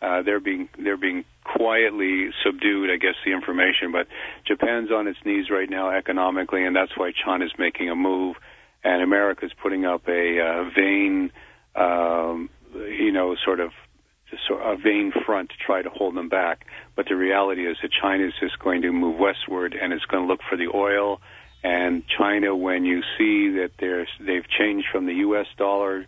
[0.00, 3.90] Uh, they're being they're being quietly subdued, I guess, the information.
[3.90, 4.06] But
[4.46, 8.36] Japan's on its knees right now economically, and that's why China's making a move,
[8.84, 11.32] and America's putting up a uh, vain,
[11.74, 13.72] um, you know, sort of
[14.46, 16.66] sort a vain front to try to hold them back.
[16.94, 20.22] But the reality is that China is just going to move westward, and it's going
[20.22, 21.20] to look for the oil.
[21.64, 25.46] And China, when you see that they've changed from the U.S.
[25.56, 26.06] dollar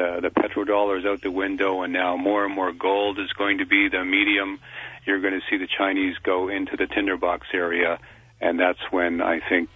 [0.00, 3.58] the the petrodollar is out the window, and now more and more gold is going
[3.58, 4.58] to be the medium.
[5.06, 7.98] You're going to see the Chinese go into the tinderbox area,
[8.40, 9.68] and that's when I think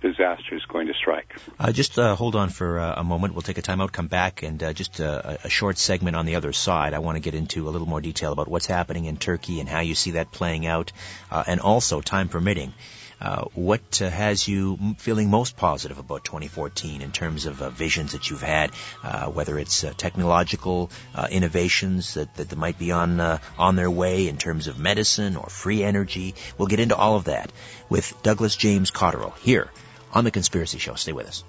[0.00, 1.34] disaster is going to strike.
[1.58, 3.34] Uh, just uh, hold on for uh, a moment.
[3.34, 6.26] We'll take a time out, come back, and uh, just uh, a, short segment on
[6.26, 6.94] the other side.
[6.94, 9.68] I want to get into a little more detail about what's happening in Turkey and
[9.68, 10.92] how you see that playing out,
[11.30, 12.72] uh, and also, time permitting,
[13.20, 18.12] uh, what uh, has you feeling most positive about 2014 in terms of uh, visions
[18.12, 18.70] that you've had,
[19.02, 20.90] uh, whether it's uh, technological
[21.30, 23.20] innovations that, that might be on
[23.58, 26.34] on their way in terms of medicine or free energy?
[26.58, 27.50] We'll get into all of that
[27.88, 29.70] with Douglas James Cottrell here
[30.12, 30.94] on the Conspiracy Show.
[30.94, 31.44] Stay with us.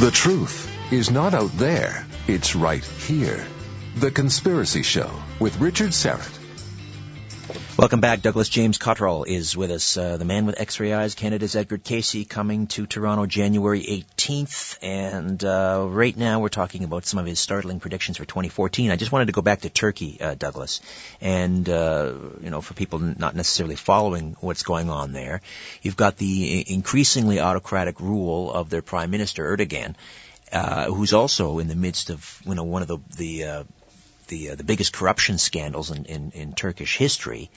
[0.00, 3.46] The truth is not out there, it's right here.
[3.96, 6.39] The Conspiracy Show with Richard Syrett.
[7.80, 8.20] Welcome back.
[8.20, 12.26] Douglas James Cottrell is with us, uh, the man with X-ray eyes, Canada's Edgar Cayce,
[12.28, 14.76] coming to Toronto January 18th.
[14.82, 18.90] And uh, right now we're talking about some of his startling predictions for 2014.
[18.90, 20.82] I just wanted to go back to Turkey, uh, Douglas,
[21.22, 22.12] and uh,
[22.42, 25.40] you know, for people not necessarily following what's going on there,
[25.80, 29.94] you've got the increasingly autocratic rule of their Prime Minister Erdogan.
[30.52, 33.64] Uh, who's also in the midst of you know one of the the uh,
[34.30, 37.50] the uh, the biggest corruption scandals in in, in Turkish history.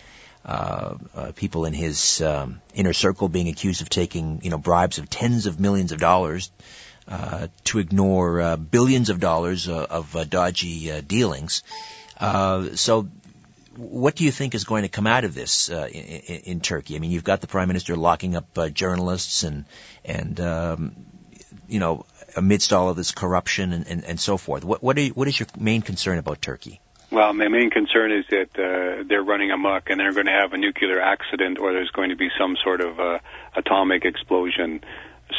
[0.45, 4.97] Uh, uh, people in his um, inner circle being accused of taking you know bribes
[4.97, 6.51] of tens of millions of dollars
[7.07, 11.63] uh, to ignore uh, billions of dollars uh, of uh, dodgy uh, dealings.
[12.19, 13.07] Uh, so.
[13.75, 16.95] What do you think is going to come out of this uh, in, in Turkey?
[16.95, 19.65] I mean, you've got the prime minister locking up uh, journalists and
[20.05, 20.95] and um,
[21.67, 24.63] you know amidst all of this corruption and, and, and so forth.
[24.63, 26.79] What, what, you, what is your main concern about Turkey?
[27.11, 30.53] Well, my main concern is that uh, they're running amok and they're going to have
[30.53, 33.19] a nuclear accident or there's going to be some sort of uh,
[33.55, 34.81] atomic explosion.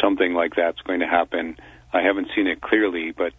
[0.00, 1.56] Something like that's going to happen.
[1.92, 3.32] I haven't seen it clearly, but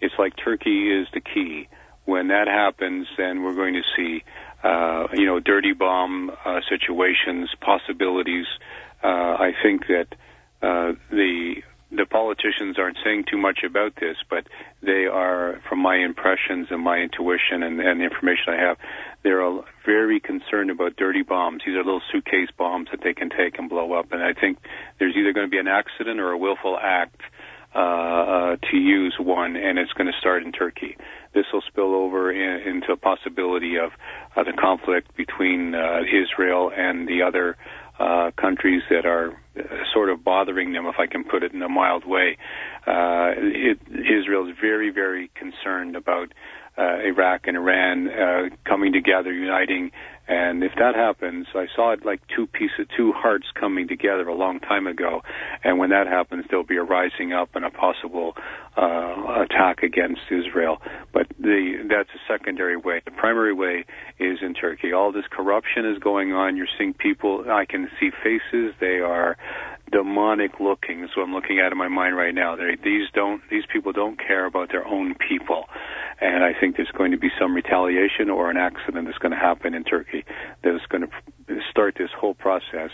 [0.00, 1.68] it's like Turkey is the key.
[2.04, 4.22] When that happens, then we're going to see,
[4.62, 8.46] uh, you know, dirty bomb uh, situations, possibilities.
[9.02, 10.06] Uh, I think that
[10.62, 14.46] uh, the the politicians aren't saying too much about this, but
[14.82, 18.76] they are, from my impressions and my intuition and, and the information I have,
[19.22, 19.42] they're
[19.84, 21.62] very concerned about dirty bombs.
[21.66, 24.12] These are little suitcase bombs that they can take and blow up.
[24.12, 24.58] And I think
[24.98, 27.20] there's either going to be an accident or a willful act
[27.74, 30.96] uh, uh, to use one, and it's going to start in Turkey.
[31.34, 33.92] This will spill over in, into a possibility of
[34.36, 37.56] uh, the conflict between uh, Israel and the other
[38.00, 41.62] uh, countries that are uh, sort of bothering them, if I can put it in
[41.62, 42.38] a mild way.
[42.86, 46.32] Uh, it, Israel is very, very concerned about
[46.78, 49.90] uh, Iraq and Iran uh, coming together, uniting,
[50.30, 54.34] And if that happens, I saw it like two pieces, two hearts coming together a
[54.34, 55.22] long time ago.
[55.64, 58.34] And when that happens, there'll be a rising up and a possible
[58.76, 60.78] uh, attack against Israel.
[61.12, 63.02] But the that's a secondary way.
[63.04, 63.84] The primary way
[64.20, 64.92] is in Turkey.
[64.92, 66.56] All this corruption is going on.
[66.56, 67.46] You're seeing people.
[67.50, 68.72] I can see faces.
[68.78, 69.36] They are
[69.90, 71.08] demonic looking.
[71.14, 72.56] So I'm looking at in my mind right now.
[72.56, 73.42] They, these don't.
[73.50, 75.64] These people don't care about their own people
[76.20, 79.38] and I think there's going to be some retaliation or an accident that's going to
[79.38, 80.24] happen in Turkey
[80.62, 82.90] that is going to start this whole process,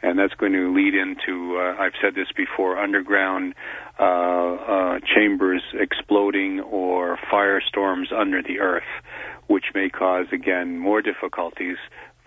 [0.00, 3.54] and that's going to lead into uh, I've said this before underground
[3.98, 8.88] uh, uh, chambers exploding or firestorms under the earth,
[9.48, 11.78] which may cause again more difficulties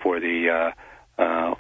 [0.03, 0.81] for the uh,
[1.21, 1.55] uh,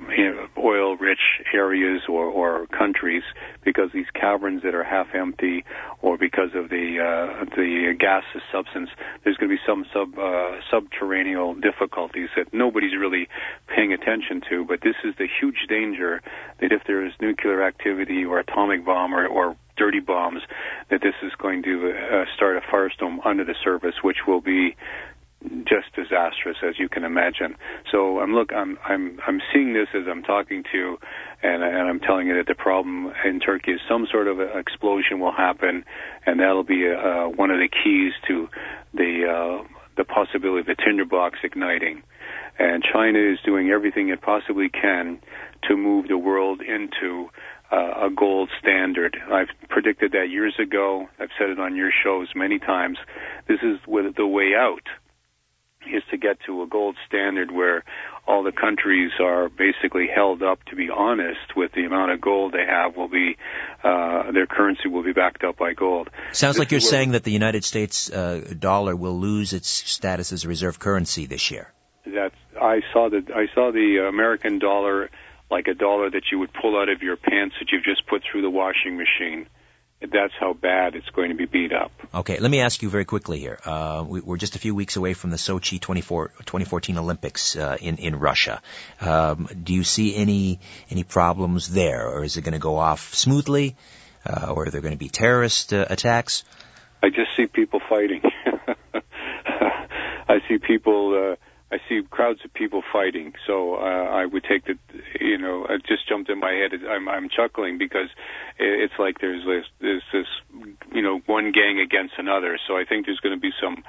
[0.57, 3.23] oil-rich areas or, or countries
[3.63, 5.63] because these caverns that are half empty
[6.01, 8.89] or because of the uh, the gaseous substance,
[9.23, 13.27] there's going to be some sub uh, subterranean difficulties that nobody's really
[13.67, 14.65] paying attention to.
[14.65, 16.21] But this is the huge danger
[16.59, 20.41] that if there is nuclear activity or atomic bomb or, or dirty bombs,
[20.89, 24.75] that this is going to uh, start a firestorm under the surface, which will be
[25.65, 27.55] just disastrous as you can imagine.
[27.91, 30.97] So I'm look I'm I'm I'm seeing this as I'm talking to
[31.41, 35.19] and and I'm telling you that the problem in Turkey is some sort of explosion
[35.19, 35.83] will happen
[36.25, 38.47] and that'll be uh, one of the keys to
[38.93, 42.03] the uh, the possibility of the tinderbox igniting.
[42.59, 45.19] And China is doing everything it possibly can
[45.67, 47.29] to move the world into
[47.71, 49.17] uh, a gold standard.
[49.31, 51.07] I've predicted that years ago.
[51.19, 52.97] I've said it on your shows many times.
[53.47, 54.83] This is the way out
[55.87, 57.83] is to get to a gold standard where
[58.27, 62.53] all the countries are basically held up to be honest with the amount of gold
[62.53, 63.35] they have will be
[63.83, 66.09] uh, their currency will be backed up by gold.
[66.31, 70.31] Sounds this like you're saying that the United States uh, dollar will lose its status
[70.31, 71.71] as a reserve currency this year.
[72.05, 75.09] That's I saw the I saw the American dollar
[75.49, 78.23] like a dollar that you would pull out of your pants that you've just put
[78.29, 79.47] through the washing machine
[80.01, 81.91] that's how bad it's going to be beat up.
[82.13, 83.59] Okay, let me ask you very quickly here.
[83.63, 87.77] Uh, we, are just a few weeks away from the Sochi 24, 2014 Olympics uh,
[87.79, 88.61] in in Russia.
[88.99, 90.59] Um, do you see any
[90.89, 93.75] any problems there, or is it going to go off smoothly,
[94.25, 96.43] uh, or are there going to be terrorist uh, attacks?
[97.03, 98.21] I just see people fighting.
[100.27, 101.35] I see people uh,
[101.71, 103.33] I see crowds of people fighting.
[103.47, 103.79] So uh,
[104.11, 104.75] I would take the,
[105.19, 106.71] you know, it just jumped in my head.
[106.89, 108.09] I'm, I'm chuckling because
[108.59, 110.27] it's like there's this, there's this,
[110.93, 112.59] you know, one gang against another.
[112.67, 113.83] So I think there's going to be some,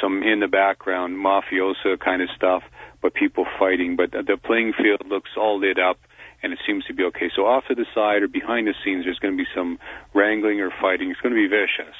[0.00, 2.62] some in the background mafiosa kind of stuff,
[3.02, 3.96] but people fighting.
[3.96, 5.98] But the playing field looks all lit up
[6.42, 7.30] and it seems to be okay.
[7.34, 9.78] So off to the side or behind the scenes, there's going to be some
[10.14, 11.10] wrangling or fighting.
[11.10, 11.96] It's going to be vicious.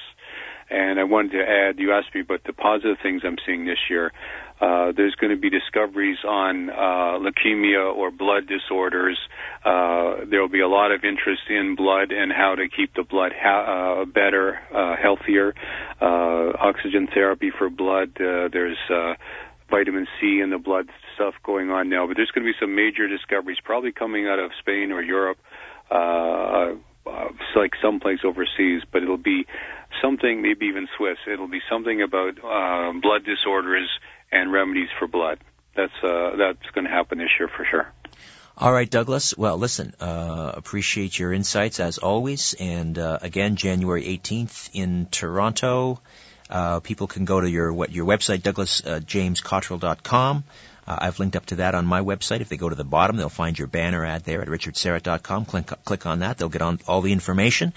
[0.70, 3.78] And I wanted to add, you asked me about the positive things I'm seeing this
[3.88, 4.12] year.
[4.60, 9.18] Uh, there's going to be discoveries on uh, leukemia or blood disorders.
[9.64, 13.04] Uh, there will be a lot of interest in blood and how to keep the
[13.04, 15.54] blood ha- uh, better, uh, healthier.
[16.00, 18.12] Uh, oxygen therapy for blood.
[18.18, 19.14] There's uh,
[19.70, 22.74] vitamin C in the blood stuff going on now, but there's going to be some
[22.74, 25.38] major discoveries probably coming out of Spain or Europe.
[25.90, 26.74] Uh,
[27.08, 29.46] uh, like someplace overseas, but it'll be
[30.02, 31.18] something, maybe even Swiss.
[31.26, 33.88] It'll be something about uh, blood disorders
[34.30, 35.38] and remedies for blood.
[35.76, 37.92] That's uh, that's going to happen this year for sure.
[38.56, 39.38] All right, Douglas.
[39.38, 42.56] Well, listen, uh, appreciate your insights as always.
[42.58, 46.00] And uh, again, January 18th in Toronto.
[46.50, 50.44] Uh, people can go to your what your website, douglasjamescottrell.com.
[50.88, 52.40] Uh, I've linked up to that on my website.
[52.40, 55.44] If they go to the bottom, they'll find your banner ad there at richardsyrett.com.
[55.44, 56.38] Click, click on that.
[56.38, 57.74] They'll get on all the information.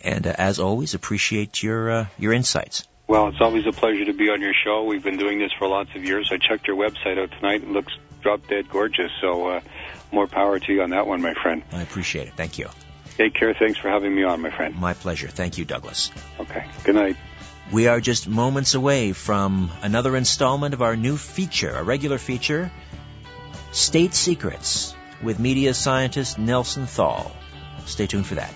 [0.00, 2.86] And uh, as always, appreciate your uh, your insights.
[3.08, 4.84] Well, it's always a pleasure to be on your show.
[4.84, 6.30] We've been doing this for lots of years.
[6.32, 7.64] I checked your website out tonight.
[7.64, 9.10] It looks drop dead gorgeous.
[9.20, 9.60] So uh,
[10.12, 11.64] more power to you on that one, my friend.
[11.72, 12.34] I appreciate it.
[12.36, 12.68] Thank you.
[13.16, 13.54] Take care.
[13.54, 14.76] Thanks for having me on, my friend.
[14.76, 15.28] My pleasure.
[15.28, 16.12] Thank you, Douglas.
[16.38, 16.64] Okay.
[16.84, 17.16] Good night.
[17.72, 22.70] We are just moments away from another installment of our new feature, a regular feature,
[23.70, 27.32] State Secrets, with media scientist Nelson Thall.
[27.86, 28.52] Stay tuned for that.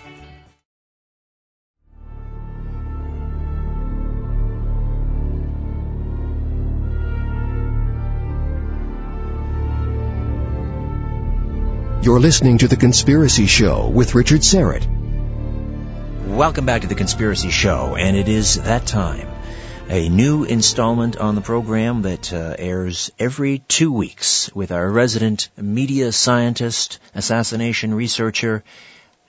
[12.02, 14.95] You're listening to The Conspiracy Show with Richard Syrett.
[16.36, 19.26] Welcome back to The Conspiracy Show, and it is that time.
[19.88, 25.48] A new installment on the program that uh, airs every two weeks with our resident
[25.56, 28.62] media scientist, assassination researcher,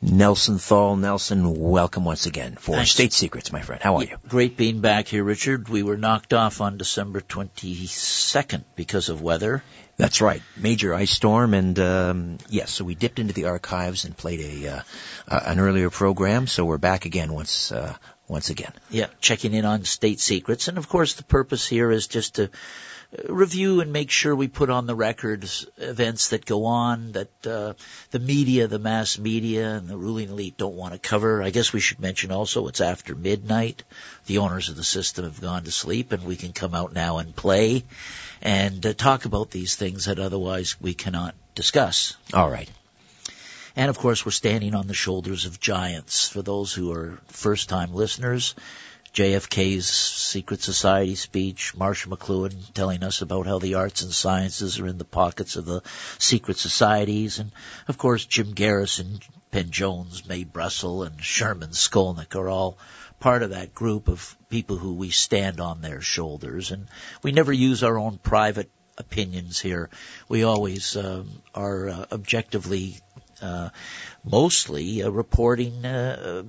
[0.01, 0.95] Nelson Thall.
[0.95, 2.91] Nelson, welcome once again for Thanks.
[2.91, 3.81] State Secrets, my friend.
[3.81, 4.17] How are you?
[4.27, 5.69] Great being back here, Richard.
[5.69, 9.63] We were knocked off on December 22nd because of weather.
[9.97, 10.43] That's right.
[10.55, 14.67] Major ice storm, and um, yes, so we dipped into the archives and played a
[14.67, 14.81] uh,
[15.27, 16.45] uh, an earlier program.
[16.45, 17.95] So we're back again once uh,
[18.27, 18.73] once again.
[18.91, 20.67] Yeah, checking in on state secrets.
[20.67, 22.51] And of course, the purpose here is just to
[23.29, 27.73] review and make sure we put on the records events that go on that uh,
[28.11, 31.41] the media, the mass media, and the ruling elite don't want to cover.
[31.41, 33.83] I guess we should mention also it's after midnight.
[34.25, 37.19] The owners of the system have gone to sleep, and we can come out now
[37.19, 37.83] and play
[38.41, 42.15] and uh, talk about these things that otherwise we cannot discuss.
[42.33, 42.69] All right.
[43.75, 46.27] And of course, we're standing on the shoulders of giants.
[46.27, 48.55] For those who are first time listeners,
[49.17, 54.85] JFK's Secret Society speech, Marshall McLuhan telling us about how the arts and sciences are
[54.85, 55.81] in the pockets of the
[56.19, 57.51] secret societies, and
[57.87, 62.77] of course Jim Garrison, Penn Jones, Mae Brussell, and Sherman Skolnick are all
[63.19, 66.87] part of that group of people who we stand on their shoulders, and
[67.23, 69.89] we never use our own private opinions here.
[70.29, 72.99] We always um, are uh, objectively
[73.41, 73.69] uh,
[74.23, 76.43] mostly uh, reporting uh,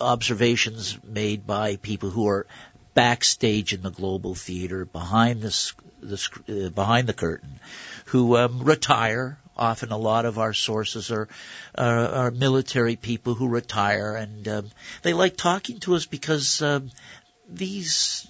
[0.00, 2.46] observations made by people who are
[2.94, 7.60] backstage in the global theater behind the, the uh, behind the curtain
[8.06, 9.38] who um, retire.
[9.56, 11.28] Often a lot of our sources are
[11.76, 14.70] are, are military people who retire and um,
[15.02, 16.90] they like talking to us because um,
[17.48, 18.28] these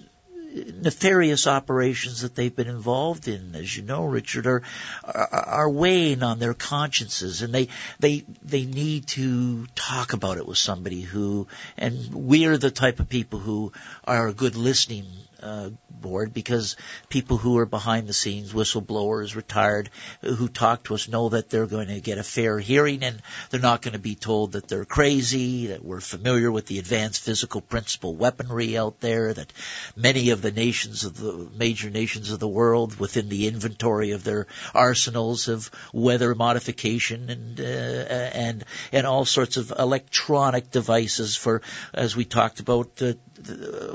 [0.55, 4.61] nefarious operations that they've been involved in, as you know, Richard, are,
[5.03, 7.67] are are weighing on their consciences, and they
[7.99, 11.47] they they need to talk about it with somebody who,
[11.77, 13.73] and we're the type of people who
[14.05, 15.05] are a good listening
[15.41, 15.69] uh,
[16.01, 16.75] board because
[17.09, 19.89] people who are behind the scenes, whistleblowers, retired,
[20.21, 23.59] who talk to us know that they're going to get a fair hearing and they're
[23.59, 27.61] not going to be told that they're crazy, that we're familiar with the advanced physical
[27.61, 29.51] principle weaponry out there, that
[29.95, 34.23] many of the nations of the major nations of the world within the inventory of
[34.23, 41.61] their arsenals of weather modification and uh, and and all sorts of electronic devices for
[41.93, 43.13] as we talked about uh,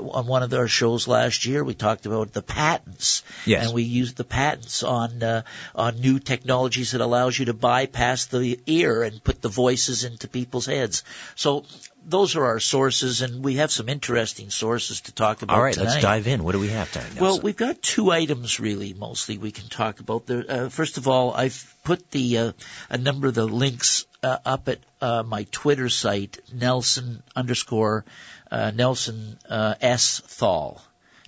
[0.09, 3.65] on one of our shows last year we talked about the patents Yes.
[3.65, 5.41] and we used the patents on uh,
[5.75, 10.27] on new technologies that allows you to bypass the ear and put the voices into
[10.27, 11.03] people's heads
[11.35, 11.65] so
[12.03, 15.73] those are our sources and we have some interesting sources to talk about All right,
[15.73, 15.89] tonight.
[15.89, 16.43] let's dive in.
[16.43, 17.21] What do we have tonight?
[17.21, 20.25] Well, we've got two items really, mostly we can talk about.
[20.25, 22.51] There, uh, first of all, I've put the uh,
[22.89, 28.03] a number of the links uh, up at uh, my Twitter site, Nelson underscore
[28.49, 30.81] uh, Nelson uh, S Thall,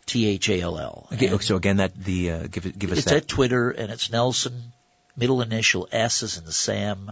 [0.06, 1.08] T H A L L.
[1.14, 3.16] Okay, so again, that the uh, give it, give us It's that.
[3.16, 4.74] at Twitter, and it's Nelson,
[5.16, 7.12] middle initial S is in Sam,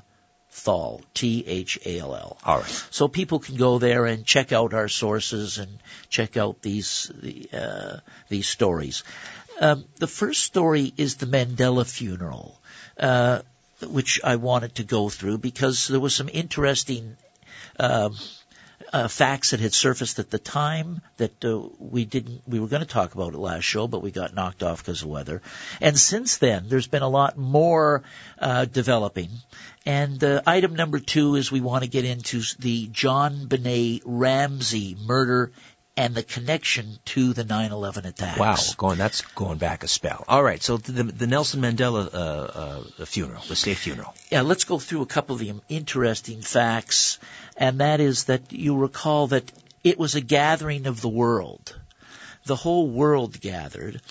[0.52, 2.38] Thall, T H A L L.
[2.44, 2.86] All right.
[2.92, 5.80] So people can go there and check out our sources and
[6.10, 7.98] check out these the, uh,
[8.30, 9.04] these stories.
[9.60, 12.60] Um, the first story is the Mandela funeral,
[12.98, 13.42] uh,
[13.88, 17.16] which I wanted to go through because there was some interesting.
[17.80, 18.16] Um,
[18.94, 22.82] uh, facts that had surfaced at the time that uh, we didn't we were going
[22.82, 25.42] to talk about it last show, but we got knocked off because of weather.
[25.80, 28.04] And since then, there's been a lot more
[28.40, 29.30] uh, developing.
[29.86, 35.52] And uh, item number two is we want to get into the JonBenét Ramsey murder
[35.98, 38.40] and the connection to the 9/11 attacks.
[38.40, 40.24] Wow, going that's going back a spell.
[40.28, 44.14] All right, so the, the Nelson Mandela uh, uh, funeral, the state funeral.
[44.32, 47.20] Yeah, let's go through a couple of the interesting facts,
[47.58, 49.52] and that is that you recall that
[49.84, 51.76] it was a gathering of the world.
[52.46, 54.02] The whole world gathered.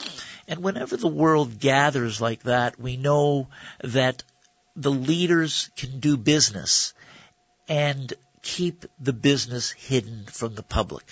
[0.46, 3.48] And whenever the world gathers like that, we know
[3.82, 4.22] that
[4.76, 6.92] the leaders can do business
[7.68, 8.12] and
[8.42, 11.04] keep the business hidden from the public.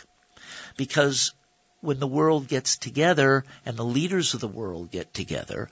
[0.78, 1.32] Because
[1.80, 5.68] when the world gets together and the leaders of the world get together,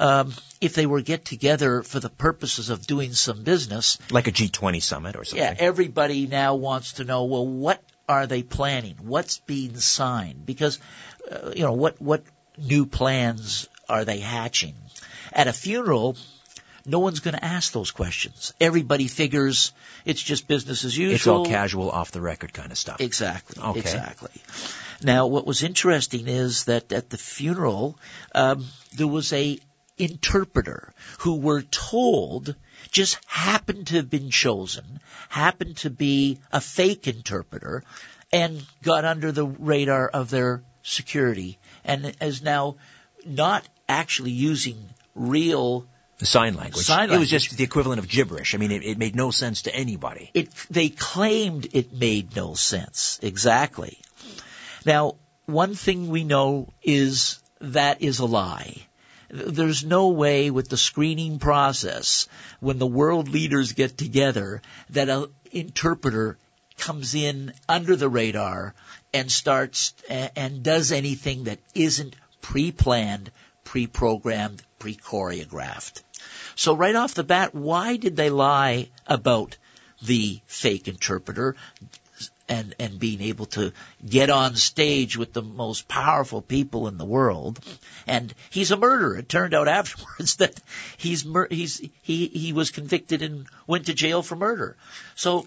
[0.00, 4.32] um, if they were get together for the purposes of doing some business, Like a
[4.32, 5.42] G20 summit or something.
[5.46, 8.96] yeah, everybody now wants to know, well, what are they planning?
[9.02, 10.44] What's being signed?
[10.44, 10.80] Because,
[11.30, 12.24] uh, you know, what, what
[12.58, 14.74] new plans are they hatching?
[15.32, 16.16] At a funeral,
[16.88, 18.54] no one's going to ask those questions.
[18.60, 19.72] Everybody figures
[20.04, 21.14] it's just business as usual.
[21.14, 23.00] It's all casual, off the record kind of stuff.
[23.00, 23.62] Exactly.
[23.62, 23.80] Okay.
[23.80, 24.30] Exactly.
[25.02, 27.98] Now, what was interesting is that at the funeral,
[28.34, 28.64] um,
[28.96, 29.58] there was a
[29.98, 32.54] interpreter who were told
[32.90, 37.84] just happened to have been chosen, happened to be a fake interpreter,
[38.32, 42.76] and got under the radar of their security, and is now
[43.26, 45.86] not actually using real
[46.26, 46.84] sign language.
[46.84, 48.54] Sign It was just the equivalent of gibberish.
[48.54, 50.30] I mean, it, it made no sense to anybody.
[50.34, 53.18] It, they claimed it made no sense.
[53.22, 53.98] Exactly.
[54.84, 55.16] Now,
[55.46, 58.76] one thing we know is that is a lie.
[59.30, 62.28] There's no way with the screening process,
[62.60, 66.38] when the world leaders get together, that an interpreter
[66.78, 68.74] comes in under the radar
[69.12, 73.30] and starts and does anything that isn't pre-planned,
[73.64, 76.02] pre-programmed, pre-choreographed.
[76.56, 79.56] So right off the bat, why did they lie about
[80.02, 81.56] the fake interpreter
[82.48, 83.72] and, and being able to
[84.06, 87.60] get on stage with the most powerful people in the world?
[88.06, 89.16] And he's a murderer.
[89.16, 90.60] It turned out afterwards that
[90.96, 94.76] he's, mur- he's, he, he was convicted and went to jail for murder.
[95.14, 95.46] So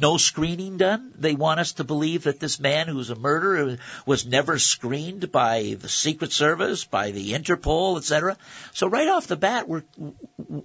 [0.00, 1.12] no screening done.
[1.16, 5.76] They want us to believe that this man who's a murderer was never screened by
[5.78, 8.36] the Secret Service, by the Interpol, etc.
[8.72, 9.84] So right off the bat, we're,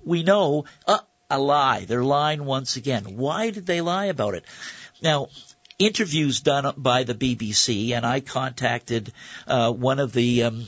[0.04, 1.00] we know uh,
[1.30, 1.86] a lie.
[1.86, 3.18] They're lying once again.
[3.18, 4.46] Why did they lie about it?
[5.02, 5.28] Now,
[5.78, 9.14] interviews done by the BBC, and I contacted
[9.48, 10.66] uh, one of the um,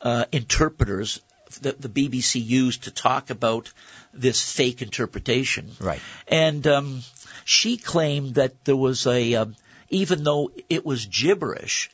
[0.00, 1.20] uh, interpreters
[1.60, 3.72] that the BBC used to talk about
[4.14, 5.70] this fake interpretation.
[5.80, 6.00] Right.
[6.26, 7.02] And um,
[7.44, 9.56] she claimed that there was a, um,
[9.88, 11.90] even though it was gibberish,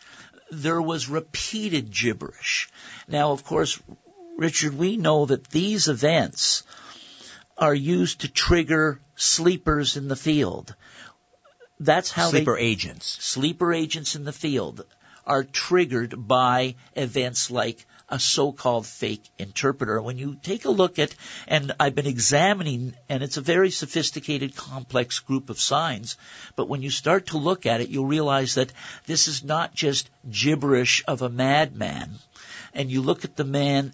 [0.51, 2.69] there was repeated gibberish.
[3.07, 3.79] Now, of course,
[4.37, 6.63] Richard, we know that these events
[7.57, 10.75] are used to trigger sleepers in the field.
[11.81, 13.07] That's how they Sleeper agents.
[13.21, 14.85] sleeper agents in the field
[15.27, 20.01] are triggered by events like a so-called fake interpreter.
[20.01, 21.15] When you take a look at,
[21.47, 26.17] and I've been examining, and it's a very sophisticated, complex group of signs,
[26.57, 28.73] but when you start to look at it, you'll realize that
[29.07, 32.19] this is not just gibberish of a madman.
[32.75, 33.93] And you look at the man,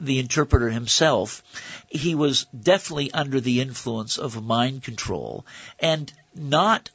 [0.00, 1.42] the interpreter himself,
[1.88, 5.44] he was definitely under the influence of mind control
[5.78, 6.90] and not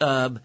[0.00, 0.40] um,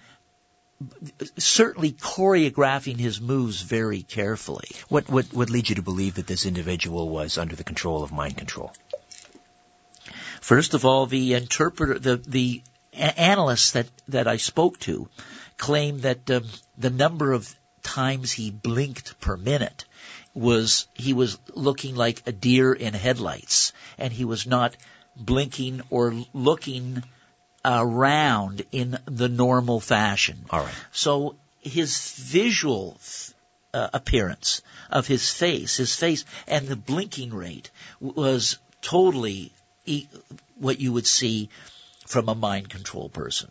[1.38, 4.69] certainly choreographing his moves very carefully.
[4.89, 8.38] What, what, leads you to believe that this individual was under the control of mind
[8.38, 8.73] control?
[10.41, 15.07] First of all, the interpreter, the the analysts that that I spoke to,
[15.57, 16.43] claimed that um,
[16.77, 19.86] the number of times he blinked per minute
[20.34, 24.75] was he was looking like a deer in headlights, and he was not
[25.15, 27.03] blinking or looking
[27.66, 30.45] around in the normal fashion.
[30.49, 30.74] All right.
[30.91, 32.99] So his visual
[33.74, 39.51] uh, appearance of his face, his face, and the blinking rate was totally
[39.86, 40.07] e-
[40.57, 41.49] what you would see
[42.05, 43.49] from a mind control person.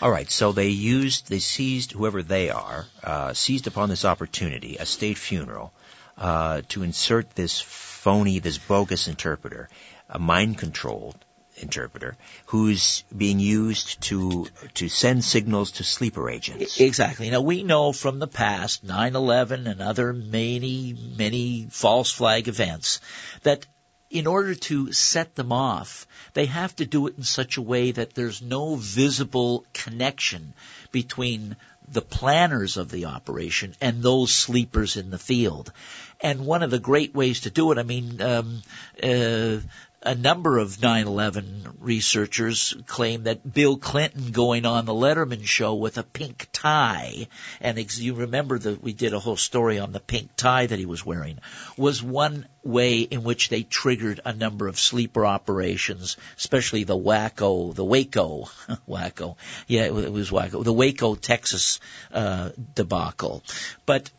[0.00, 4.76] All right, so they used, they seized whoever they are, uh, seized upon this opportunity,
[4.76, 5.72] a state funeral,
[6.16, 9.68] uh, to insert this phony, this bogus interpreter,
[10.08, 11.23] a mind-controlled
[11.56, 16.80] interpreter, who's being used to to send signals to sleeper agents.
[16.80, 17.30] Exactly.
[17.30, 23.00] Now we know from the past, 9/11 and other many, many false flag events,
[23.42, 23.66] that
[24.10, 27.90] in order to set them off, they have to do it in such a way
[27.90, 30.54] that there's no visible connection
[30.92, 31.56] between
[31.88, 35.72] the planners of the operation and those sleepers in the field.
[36.20, 38.62] And one of the great ways to do it, I mean, um,
[39.02, 39.58] uh,
[40.04, 45.96] a number of 9/11 researchers claim that Bill Clinton going on the Letterman show with
[45.96, 47.28] a pink tie,
[47.60, 50.78] and ex- you remember that we did a whole story on the pink tie that
[50.78, 51.38] he was wearing,
[51.78, 57.72] was one way in which they triggered a number of sleeper operations, especially the Waco,
[57.72, 58.50] the Waco,
[58.86, 61.80] Waco, yeah, it was Waco, the Waco, Texas
[62.12, 63.42] uh, debacle,
[63.86, 64.10] but.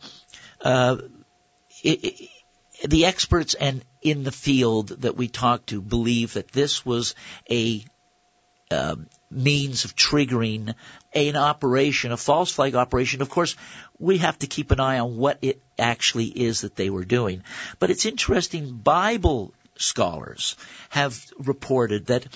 [0.61, 0.97] Uh,
[1.83, 2.29] it, it,
[2.83, 7.15] the experts and in the field that we talked to believe that this was
[7.49, 7.83] a
[8.69, 10.75] um, means of triggering
[11.13, 13.23] an operation, a false flag operation.
[13.23, 13.55] Of course,
[13.97, 17.43] we have to keep an eye on what it actually is that they were doing.
[17.79, 20.55] But it's interesting, Bible scholars
[20.89, 22.27] have reported that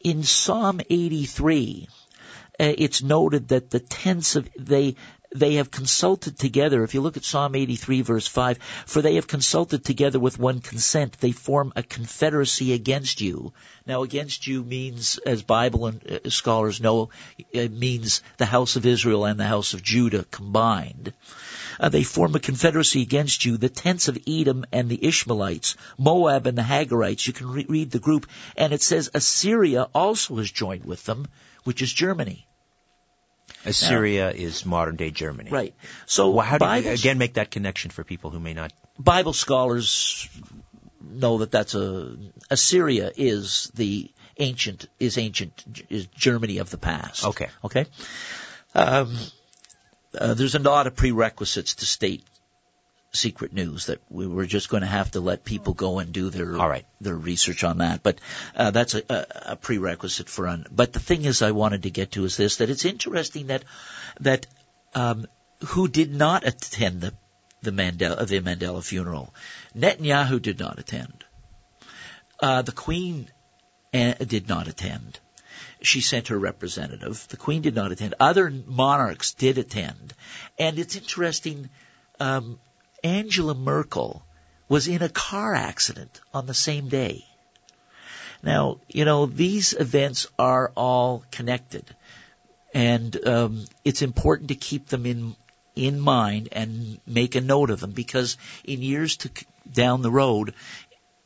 [0.00, 1.88] in Psalm 83,
[2.58, 4.96] uh, it's noted that the tents of they
[5.34, 6.84] they have consulted together.
[6.84, 10.60] If you look at Psalm 83 verse 5, for they have consulted together with one
[10.60, 11.18] consent.
[11.18, 13.52] They form a confederacy against you.
[13.86, 17.10] Now against you means, as Bible and uh, scholars know,
[17.50, 21.12] it means the house of Israel and the house of Judah combined.
[21.80, 26.46] Uh, they form a confederacy against you, the tents of Edom and the Ishmaelites, Moab
[26.46, 27.26] and the Hagarites.
[27.26, 28.26] You can re- read the group.
[28.56, 31.26] And it says Assyria also has joined with them,
[31.64, 32.46] which is Germany.
[33.64, 35.50] Assyria is modern day Germany.
[35.50, 35.74] Right.
[36.06, 38.72] So Well, how do you again make that connection for people who may not?
[38.98, 40.28] Bible scholars
[41.00, 42.16] know that that's a
[42.50, 47.26] Assyria is the ancient is ancient is Germany of the past.
[47.26, 47.48] Okay.
[47.64, 47.86] Okay.
[48.74, 49.16] Um,
[50.18, 52.24] uh, there's a lot of prerequisites to state
[53.12, 56.30] secret news that we were just going to have to let people go and do
[56.30, 56.86] their All right.
[57.00, 58.02] their research on that.
[58.02, 58.18] But
[58.56, 60.48] uh, that's a, a, a prerequisite for.
[60.48, 63.48] Un- but the thing is, I wanted to get to is this: that it's interesting
[63.48, 63.64] that
[64.20, 64.46] that
[64.94, 65.26] um,
[65.66, 67.14] who did not attend the
[67.60, 69.34] the Mandela the Mandela funeral,
[69.76, 71.24] Netanyahu did not attend.
[72.40, 73.28] Uh, the Queen
[73.94, 75.20] uh, did not attend.
[75.82, 77.26] She sent her representative.
[77.28, 78.14] The Queen did not attend.
[78.18, 80.14] Other monarchs did attend,
[80.58, 81.68] and it's interesting.
[82.18, 82.58] Um,
[83.02, 84.24] Angela Merkel
[84.68, 87.24] was in a car accident on the same day.
[88.42, 91.84] Now, you know, these events are all connected,
[92.74, 95.36] and um, it's important to keep them in
[95.74, 99.30] in mind and make a note of them because in years to
[99.70, 100.54] down the road,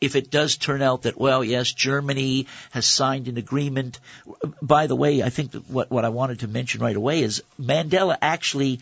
[0.00, 3.98] if it does turn out that well, yes, Germany has signed an agreement.
[4.60, 8.16] By the way, I think what what I wanted to mention right away is Mandela
[8.20, 8.80] actually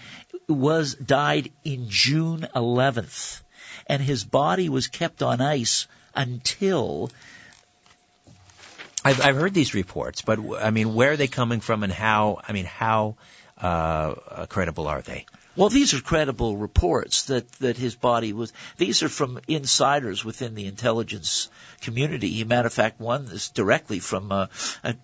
[0.48, 3.40] was died in June 11th,
[3.86, 7.10] and his body was kept on ice until.
[9.06, 12.40] I've, I've heard these reports, but I mean, where are they coming from, and how?
[12.48, 13.16] I mean, how
[13.58, 15.26] uh, credible are they?
[15.56, 18.52] Well, these are credible reports that, that his body was.
[18.76, 21.48] These are from insiders within the intelligence
[21.80, 22.34] community.
[22.36, 24.48] As a matter of fact, one is directly from a,
[24.82, 24.96] a,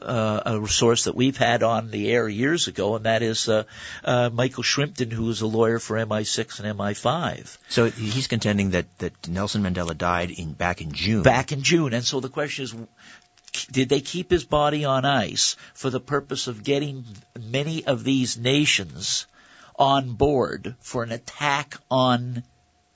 [0.47, 3.63] a source that we've had on the air years ago, and that is uh,
[4.05, 7.57] uh, Michael Shrimpton, who is a lawyer for MI6 and MI5.
[7.69, 11.23] So he's contending that, that Nelson Mandela died in back in June.
[11.23, 12.75] Back in June, and so the question is,
[13.71, 17.05] did they keep his body on ice for the purpose of getting
[17.39, 19.27] many of these nations
[19.81, 22.45] on board for an attack on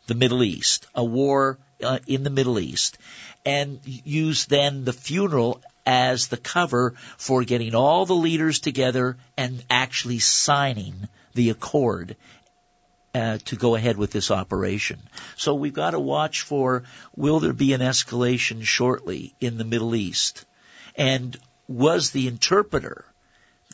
[0.07, 2.99] the Middle East, a war uh, in the Middle East,
[3.45, 9.64] and use then the funeral as the cover for getting all the leaders together and
[9.70, 12.16] actually signing the accord
[13.14, 15.01] uh, to go ahead with this operation.
[15.37, 16.85] So we've got to watch for
[17.16, 20.45] will there be an escalation shortly in the Middle East?
[20.97, 23.05] And was the interpreter,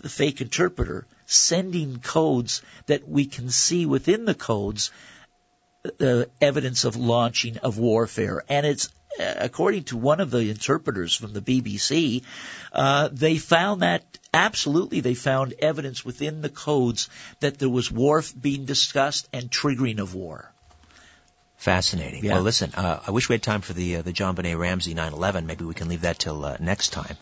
[0.02, 4.90] the fake interpreter, sending codes that we can see within the codes
[5.98, 8.44] the evidence of launching of warfare.
[8.48, 12.22] And it's according to one of the interpreters from the BBC,
[12.72, 17.08] uh, they found that absolutely they found evidence within the codes
[17.40, 20.52] that there was war being discussed and triggering of war.
[21.56, 22.24] Fascinating.
[22.24, 22.34] Yeah.
[22.34, 25.44] Well, listen, uh, I wish we had time for the uh, the JonBenét Ramsey 9/11.
[25.44, 27.18] Maybe we can leave that till uh, next time.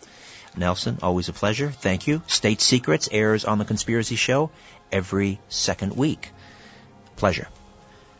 [0.58, 1.70] Nelson, always a pleasure.
[1.70, 2.22] Thank you.
[2.26, 4.50] State Secrets airs on the Conspiracy Show
[4.92, 6.30] every second week.
[7.16, 7.48] Pleasure.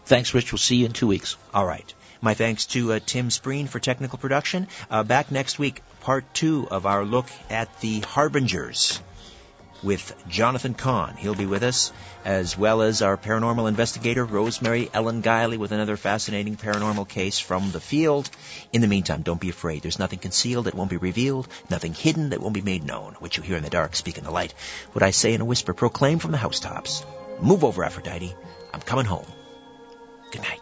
[0.06, 0.52] Thanks, Rich.
[0.52, 1.36] We'll see you in two weeks.
[1.52, 1.92] All right.
[2.20, 4.66] My thanks to uh, Tim Spreen for technical production.
[4.90, 9.00] Uh, back next week, part two of our look at the Harbingers
[9.82, 11.16] with Jonathan Cahn.
[11.16, 11.92] He'll be with us,
[12.24, 17.70] as well as our paranormal investigator, Rosemary Ellen Guiley, with another fascinating paranormal case from
[17.70, 18.28] the field.
[18.72, 19.82] In the meantime, don't be afraid.
[19.82, 23.14] There's nothing concealed that won't be revealed, nothing hidden that won't be made known.
[23.18, 24.54] What you hear in the dark, speak in the light.
[24.92, 27.04] What I say in a whisper, proclaim from the housetops.
[27.40, 28.34] Move over, Aphrodite.
[28.74, 29.26] I'm coming home.
[30.32, 30.60] Good night.